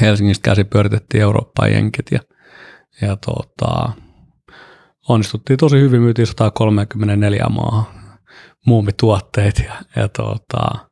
Helsingistä 0.00 0.44
käsi 0.44 0.64
pyöritettiin 0.64 1.22
Eurooppaan 1.22 1.72
jenkit 1.72 2.06
ja, 2.10 2.20
ja 3.00 3.16
tota, 3.16 3.92
onnistuttiin 5.08 5.56
tosi 5.56 5.80
hyvin, 5.80 6.02
myytiin 6.02 6.26
134 6.26 7.46
maahan 7.50 7.86
muumituotteet 8.66 9.58
ja, 9.58 9.74
ja 9.96 10.08
tota, 10.08 10.88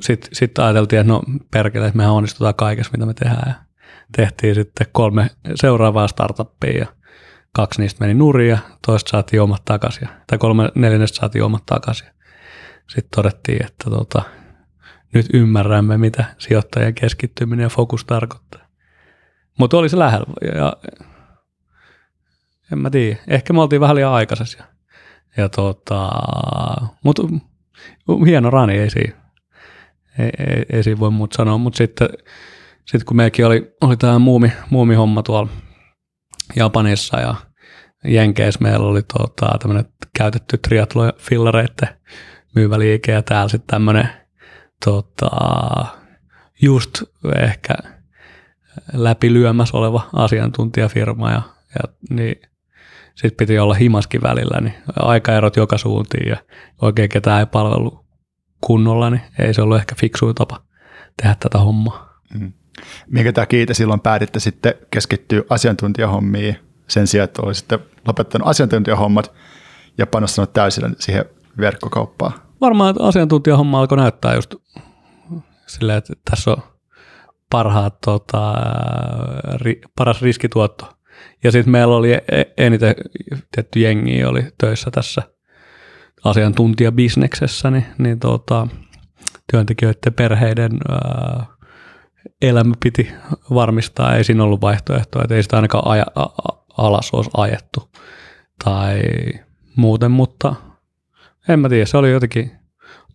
sitten 0.00 0.30
sit 0.32 0.58
ajateltiin, 0.58 1.00
että 1.00 1.12
no 1.12 1.22
perkele, 1.52 1.86
että 1.86 1.96
mehän 1.96 2.12
onnistutaan 2.12 2.54
kaikessa, 2.54 2.92
mitä 2.92 3.06
me 3.06 3.14
tehdään. 3.14 3.65
Ja 4.06 4.16
tehtiin 4.16 4.54
sitten 4.54 4.86
kolme 4.92 5.30
seuraavaa 5.54 6.08
startuppia 6.08 6.78
ja 6.78 6.86
kaksi 7.52 7.80
niistä 7.80 8.04
meni 8.04 8.14
nurin 8.14 8.48
ja 8.48 8.58
toista 8.86 9.10
saatiin 9.10 9.42
omat 9.42 9.64
takaisin. 9.64 10.08
Tai 10.26 10.38
kolme 10.38 10.68
neljännestä 10.74 11.16
saatiin 11.16 11.44
omat 11.44 11.66
takaisin. 11.66 12.08
Sitten 12.88 13.10
todettiin, 13.16 13.66
että 13.66 13.90
tota, 13.90 14.22
nyt 15.14 15.26
ymmärrämme, 15.34 15.98
mitä 15.98 16.24
sijoittajien 16.38 16.94
keskittyminen 16.94 17.62
ja 17.62 17.68
fokus 17.68 18.04
tarkoittaa. 18.04 18.66
Mutta 19.58 19.76
oli 19.76 19.88
se 19.88 19.98
lähellä 19.98 20.26
ja 20.54 20.72
en 22.72 22.78
mä 22.78 22.90
tiedä. 22.90 23.16
Ehkä 23.28 23.52
me 23.52 23.60
oltiin 23.60 23.80
vähän 23.80 23.96
liian 23.96 24.12
aikaisessa. 24.12 24.64
Ja 25.36 25.48
tota, 25.48 26.10
mutta 27.04 27.22
hieno 28.26 28.50
rani, 28.50 28.78
ei 28.78 28.90
siinä, 28.90 29.16
ei, 30.18 30.30
ei, 30.38 30.66
ei 30.72 30.82
siinä 30.82 31.00
voi 31.00 31.10
muuta 31.10 31.36
sanoa. 31.36 31.58
Mutta 31.58 31.76
sitten 31.76 32.08
sitten 32.86 33.06
kun 33.06 33.16
meilläkin 33.16 33.46
oli, 33.46 33.74
oli 33.80 33.96
tämä 33.96 34.18
muumi, 34.18 34.52
muumihomma 34.70 35.22
tuolla 35.22 35.50
Japanissa 36.56 37.20
ja 37.20 37.34
Jenkeissä 38.04 38.60
meillä 38.62 38.86
oli 38.86 39.02
tota, 39.02 39.58
tämmöinen 39.58 39.84
käytetty 40.18 40.58
triatlo 40.58 41.12
fillareiden 41.18 41.88
myyvä 42.54 42.78
liike 42.78 43.12
ja 43.12 43.22
täällä 43.22 43.48
sitten 43.48 43.66
tämmöinen 43.66 44.08
tota, 44.84 45.30
just 46.62 47.02
ehkä 47.36 47.74
läpilyömässä 48.92 49.76
oleva 49.76 50.08
asiantuntijafirma 50.12 51.30
ja, 51.30 51.42
ja 51.74 51.94
niin 52.10 52.40
sitten 53.14 53.36
piti 53.36 53.58
olla 53.58 53.74
himaskin 53.74 54.22
välillä, 54.22 54.60
niin 54.60 54.74
aikaerot 54.96 55.56
joka 55.56 55.78
suuntiin 55.78 56.28
ja 56.28 56.36
oikein 56.82 57.08
ketään 57.08 57.40
ei 57.40 57.46
palvelu 57.46 58.06
kunnolla, 58.60 59.10
niin 59.10 59.22
ei 59.38 59.54
se 59.54 59.62
ollut 59.62 59.76
ehkä 59.76 59.94
fiksuin 59.94 60.34
tapa 60.34 60.62
tehdä 61.22 61.36
tätä 61.40 61.58
hommaa. 61.58 62.20
Mm. 62.34 62.52
Minkä 63.10 63.32
takia 63.32 63.66
te 63.66 63.74
silloin 63.74 64.00
päätitte 64.00 64.40
sitten 64.40 64.74
keskittyä 64.90 65.42
asiantuntijahommiin 65.50 66.56
sen 66.88 67.06
sijaan, 67.06 67.24
että 67.24 67.42
olisitte 67.42 67.78
lopettanut 68.06 68.48
asiantuntijahommat 68.48 69.32
ja 69.98 70.06
panostanut 70.06 70.52
täysin 70.52 70.96
siihen 70.98 71.24
verkkokauppaan? 71.58 72.32
Varmaan 72.60 72.90
että 72.90 73.04
asiantuntijahomma 73.04 73.80
alkoi 73.80 73.98
näyttää 73.98 74.34
just 74.34 74.54
silleen, 75.66 75.98
että 75.98 76.12
tässä 76.30 76.50
on 76.50 76.62
parhaat, 77.50 78.00
tota, 78.00 78.54
ri, 79.54 79.80
paras 79.96 80.22
riskituotto. 80.22 80.92
Ja 81.44 81.52
sitten 81.52 81.72
meillä 81.72 81.96
oli 81.96 82.12
e-, 82.12 82.22
eniten 82.56 82.94
tietty 83.54 83.80
jengi 83.80 84.24
oli 84.24 84.44
töissä 84.58 84.90
tässä 84.90 85.22
asiantuntija 86.24 86.92
bisneksessä, 86.92 87.70
niin, 87.70 87.86
niin 87.98 88.18
tota, 88.18 88.66
työntekijöiden 89.50 90.14
perheiden 90.14 90.72
ää, 90.88 91.46
elämä 92.42 92.74
piti 92.84 93.12
varmistaa. 93.54 94.16
Ei 94.16 94.24
siinä 94.24 94.44
ollut 94.44 94.60
vaihtoehtoa, 94.60 95.22
että 95.22 95.34
ei 95.34 95.42
sitä 95.42 95.56
ainakaan 95.56 95.88
aja, 95.88 96.04
a, 96.14 96.26
alas 96.76 97.10
olisi 97.12 97.30
ajettu 97.36 97.90
tai 98.64 99.00
muuten, 99.76 100.10
mutta 100.10 100.54
en 101.48 101.60
mä 101.60 101.68
tiedä, 101.68 101.86
se 101.86 101.96
oli 101.96 102.10
jotenkin, 102.10 102.50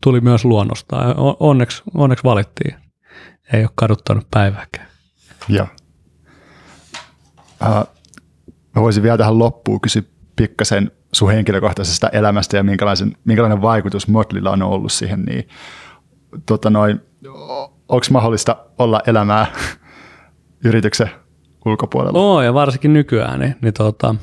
tuli 0.03 0.21
myös 0.21 0.45
luonnosta. 0.45 0.97
Onneksi, 1.39 1.83
onneksi 1.93 2.23
valittiin. 2.23 2.75
Ei 3.53 3.63
ole 3.63 3.69
kaduttanut 3.75 4.27
päivääkään. 4.31 4.87
Joo. 5.49 5.67
Uh, 7.61 7.87
mä 8.75 8.81
voisin 8.81 9.03
vielä 9.03 9.17
tähän 9.17 9.39
loppuun 9.39 9.81
kysyä 9.81 10.03
pikkasen 10.35 10.91
sun 11.11 11.31
henkilökohtaisesta 11.31 12.09
elämästä 12.09 12.57
ja 12.57 12.63
minkälaisen, 12.63 13.17
minkälainen 13.25 13.61
vaikutus 13.61 14.07
Motlilla 14.07 14.51
on 14.51 14.61
ollut 14.61 14.91
siihen, 14.91 15.21
niin 15.21 15.47
tota 16.45 16.69
noin, 16.69 17.01
onko 17.91 18.05
mahdollista 18.11 18.55
olla 18.77 19.01
elämää 19.07 19.45
yrityksen 20.65 21.09
ulkopuolella? 21.65 22.19
No 22.19 22.41
ja 22.41 22.53
varsinkin 22.53 22.93
nykyään, 22.93 23.39
niin, 23.39 23.55
niin 23.61 23.73
tota, 23.73 24.15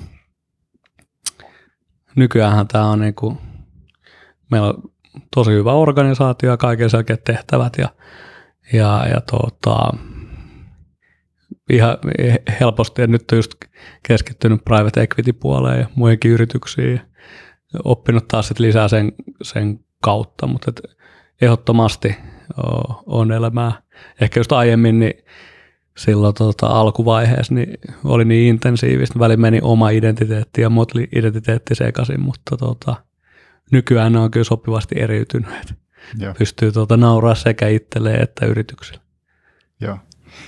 nykyäänhän 2.16 2.68
tämä 2.68 2.90
on 2.90 3.00
niinku, 3.00 3.38
meillä 4.50 4.68
on 4.68 4.82
tosi 5.34 5.50
hyvä 5.50 5.72
organisaatio 5.72 6.50
ja 6.50 6.56
kaiken 6.56 6.90
selkeät 6.90 7.24
tehtävät 7.24 7.72
ja, 7.78 7.88
ja, 8.72 9.06
ja 9.08 9.20
tota, 9.20 9.92
ihan 11.70 11.98
helposti, 12.60 13.02
ja 13.02 13.06
nyt 13.06 13.32
on 13.32 13.38
just 13.38 13.54
keskittynyt 14.08 14.64
private 14.64 15.02
equity 15.02 15.32
puoleen 15.32 15.80
ja 15.80 15.86
muihinkin 15.94 16.30
yrityksiin 16.30 17.00
oppinut 17.84 18.28
taas 18.28 18.48
sit 18.48 18.58
lisää 18.58 18.88
sen, 18.88 19.12
sen 19.42 19.80
kautta, 20.02 20.46
mutta 20.46 20.72
ehdottomasti 21.40 22.16
on 23.06 23.32
elämää. 23.32 23.72
Ehkä 24.20 24.40
just 24.40 24.52
aiemmin 24.52 24.98
niin 24.98 25.24
silloin 25.98 26.34
tota, 26.34 26.66
alkuvaiheessa 26.66 27.54
niin 27.54 27.78
oli 28.04 28.24
niin 28.24 28.48
intensiivistä, 28.48 29.18
väli 29.18 29.36
meni 29.36 29.58
oma 29.62 29.90
identiteetti 29.90 30.60
ja 30.60 30.70
motli 30.70 31.08
identiteetti 31.16 31.74
sekaisin, 31.74 32.20
mutta 32.20 32.56
tota, 32.56 32.96
nykyään 33.72 34.12
ne 34.12 34.18
on 34.18 34.30
kyllä 34.30 34.44
sopivasti 34.44 34.94
eriytynyt. 35.00 35.74
Pystyy 36.38 36.72
tota, 36.72 36.96
nauraa 36.96 37.34
sekä 37.34 37.68
itselleen 37.68 38.22
että 38.22 38.46
yritykselle. 38.46 39.00
Joo. 39.80 39.98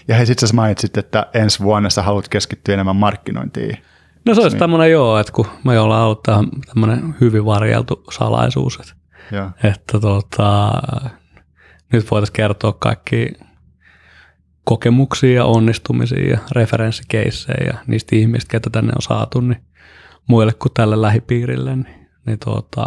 Ja 0.09 0.15
hei, 0.15 0.27
sitten 0.27 0.49
sä 0.49 0.55
mainitsit, 0.55 0.97
että 0.97 1.27
ensi 1.35 1.63
vuonna 1.63 1.91
sä 1.91 2.03
haluat 2.03 2.29
keskittyä 2.29 2.75
enemmän 2.75 2.97
markkinointiin. 2.97 3.79
No 4.27 4.35
se 4.35 4.41
olisi 4.41 4.55
niin. 4.55 4.59
tämmöinen 4.59 4.91
joo, 4.91 5.19
että 5.19 5.33
kun 5.33 5.47
me 5.65 5.81
ollaan 5.81 6.05
ollut 6.07 6.23
tämmöinen 6.67 7.15
hyvin 7.21 7.45
varjeltu 7.45 8.05
salaisuus, 8.11 8.79
että, 8.81 8.93
joo. 9.37 9.51
että 9.65 10.01
tota, 10.01 10.73
nyt 11.93 12.11
voitaisiin 12.11 12.33
kertoa 12.33 12.73
kaikki 12.73 13.33
kokemuksia 14.65 15.35
ja 15.35 15.45
onnistumisia 15.45 16.31
ja 16.31 16.39
referenssikeissejä 16.53 17.67
ja 17.67 17.79
niistä 17.87 18.17
ihmistä, 18.17 18.51
ketä 18.51 18.71
tänne 18.71 18.93
on 18.97 19.03
saatu, 19.03 19.41
niin 19.41 19.65
muille 20.27 20.53
kuin 20.53 20.73
tälle 20.75 21.03
lähipiirille, 21.03 21.77
niin, 21.77 22.09
niin 22.27 22.39
tuota, 22.45 22.87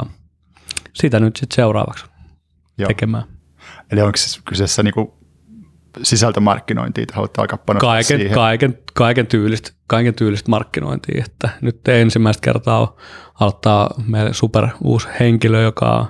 sitä 0.93 1.19
nyt 1.19 1.35
sitten 1.35 1.55
seuraavaksi 1.55 2.05
Joo. 2.77 2.87
tekemään. 2.87 3.23
Eli 3.91 4.01
onko 4.01 4.17
siis 4.17 4.41
kyseessä 4.45 4.83
niinku 4.83 5.23
sisältömarkkinointia, 6.03 7.01
että 7.01 7.15
haluatte 7.15 7.41
alkaa 7.41 7.57
panostaa 7.57 7.89
kaiken, 7.89 8.17
siihen? 8.19 8.35
Kaiken, 8.35 8.77
kaiken, 8.93 9.27
tyylistä, 9.27 9.71
kaiken 9.87 10.13
tyylistä 10.13 10.49
markkinointia, 10.49 11.23
että 11.25 11.49
nyt 11.61 11.87
ensimmäistä 11.87 12.41
kertaa 12.41 12.95
aloittaa 13.39 13.89
meille 14.07 14.33
super 14.33 14.67
uusi 14.83 15.07
henkilö, 15.19 15.61
joka 15.61 15.91
on 15.91 16.07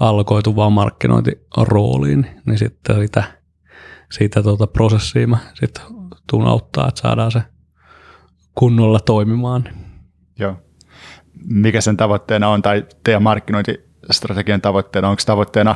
alkoitu 0.00 0.56
vaan 0.56 0.72
markkinointirooliin, 0.72 2.26
niin 2.46 2.58
sitten 2.58 2.96
sitä, 3.00 3.24
siitä 4.12 4.42
tuota 4.42 4.66
prosessia 4.66 5.26
mä 5.26 5.38
sitten 5.54 5.84
tuun 6.30 6.46
auttaa, 6.46 6.88
että 6.88 7.00
saadaan 7.00 7.32
se 7.32 7.42
kunnolla 8.54 9.00
toimimaan. 9.00 9.64
Joo. 10.38 10.56
Mikä 11.44 11.80
sen 11.80 11.96
tavoitteena 11.96 12.48
on, 12.48 12.62
tai 12.62 12.86
teidän 13.04 13.22
markkinointistrategian 13.22 14.60
tavoitteena, 14.60 15.08
onko 15.08 15.22
tavoitteena 15.26 15.74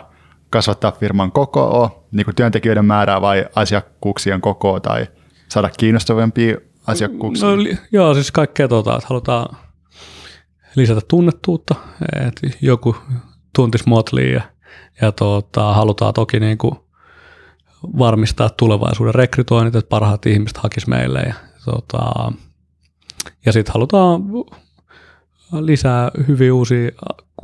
kasvattaa 0.51 0.93
firman 0.93 1.33
kokoa, 1.33 2.05
niin 2.13 2.25
kuin 2.25 2.35
työntekijöiden 2.35 2.85
määrää 2.85 3.21
vai 3.21 3.47
asiakkuuksien 3.55 4.41
kokoa 4.41 4.81
tai 4.81 5.07
saada 5.49 5.71
kiinnostavampia 5.79 6.57
asiakkuuksia? 6.87 7.49
No, 7.49 7.57
joo, 7.93 8.15
siis 8.15 8.33
kaikkea 8.33 8.69
tuota, 8.69 8.95
että 8.97 9.07
halutaan 9.09 9.57
lisätä 10.77 11.01
tunnettuutta, 11.09 11.75
että 12.27 12.47
joku 12.61 12.97
tuntisi 13.55 13.85
Motlia 13.87 14.33
ja, 14.33 14.43
ja 15.01 15.13
tuota, 15.13 15.75
halutaan 15.75 16.15
toki 16.15 16.41
niin 16.41 16.59
kuin 16.59 16.75
varmistaa 17.99 18.51
tulevaisuuden 18.51 19.15
rekrytoinnit, 19.15 19.75
että 19.75 19.89
parhaat 19.89 20.27
ihmiset 20.27 20.57
hakis 20.57 20.87
meille 20.87 21.21
ja, 21.21 21.35
tuota, 21.65 22.33
ja 23.47 23.53
sitten 23.53 23.73
halutaan 23.73 24.23
lisää 25.61 26.11
hyvin 26.29 26.53
uusia 26.53 26.91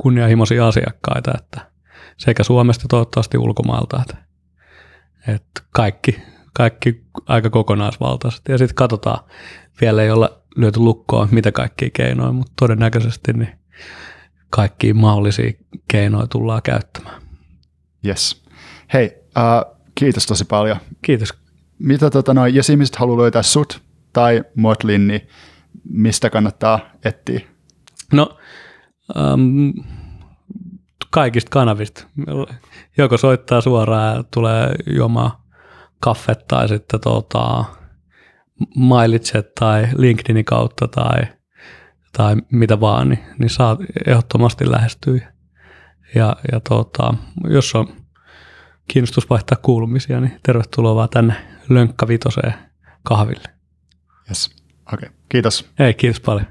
kunnianhimoisia 0.01 0.67
asiakkaita, 0.67 1.31
että 1.37 1.71
sekä 2.17 2.43
Suomesta 2.43 2.85
toivottavasti 2.89 3.37
ulkomailta, 3.37 4.01
että, 4.01 4.17
että 5.27 5.61
kaikki, 5.71 6.21
kaikki 6.53 7.03
aika 7.25 7.49
kokonaisvaltaisesti. 7.49 8.51
Ja 8.51 8.57
sitten 8.57 8.75
katsotaan, 8.75 9.19
vielä 9.81 10.03
ei 10.03 10.11
ole 10.11 10.29
lyöty 10.55 10.79
lukkoa, 10.79 11.27
mitä 11.31 11.51
kaikki 11.51 11.89
keinoja, 11.89 12.31
mutta 12.31 12.53
todennäköisesti 12.59 13.33
niin 13.33 13.59
kaikkia 14.49 14.93
mahdollisia 14.93 15.51
keinoja 15.87 16.27
tullaan 16.27 16.61
käyttämään. 16.61 17.21
Yes. 18.05 18.43
Hei, 18.93 19.11
uh, 19.37 19.77
kiitos 19.95 20.25
tosi 20.25 20.45
paljon. 20.45 20.77
Kiitos. 21.01 21.33
Mitä 21.79 22.09
tota 22.09 22.33
noin, 22.33 22.55
jos 22.55 22.69
ihmiset 22.69 22.95
haluaa 22.95 23.21
löytää 23.21 23.43
sut 23.43 23.81
tai 24.13 24.43
Motlin, 24.55 25.07
niin 25.07 25.21
mistä 25.89 26.29
kannattaa 26.29 26.79
etsiä? 27.05 27.39
No, 28.13 28.37
um, 29.15 29.73
kaikista 31.09 31.49
kanavista. 31.49 32.07
Joko 32.97 33.17
soittaa 33.17 33.61
suoraan 33.61 34.17
ja 34.17 34.23
tulee 34.33 34.75
juomaan 34.95 35.31
kaffet 35.99 36.47
tai 36.47 36.67
sitten 36.67 37.01
tuota, 37.01 37.65
mailitse 38.75 39.43
tai 39.59 39.87
LinkedInin 39.97 40.45
kautta 40.45 40.87
tai, 40.87 41.27
tai 42.17 42.35
mitä 42.51 42.79
vaan, 42.79 43.09
niin, 43.09 43.19
niin 43.39 43.49
saa 43.49 43.77
ehdottomasti 44.07 44.71
lähestyä. 44.71 45.33
Ja, 46.15 46.35
ja 46.51 46.59
tuota, 46.59 47.13
jos 47.49 47.75
on 47.75 47.87
kiinnostus 48.87 49.29
vaihtaa 49.29 49.57
kuulumisia, 49.61 50.21
niin 50.21 50.39
tervetuloa 50.43 50.95
vaan 50.95 51.09
tänne 51.09 51.33
Lönkkavitoseen 51.69 52.53
kahville. 53.03 53.47
Yes. 54.29 54.49
Okei, 54.93 55.07
okay. 55.07 55.19
kiitos. 55.29 55.69
Ei, 55.79 55.93
kiitos 55.93 56.19
paljon. 56.19 56.47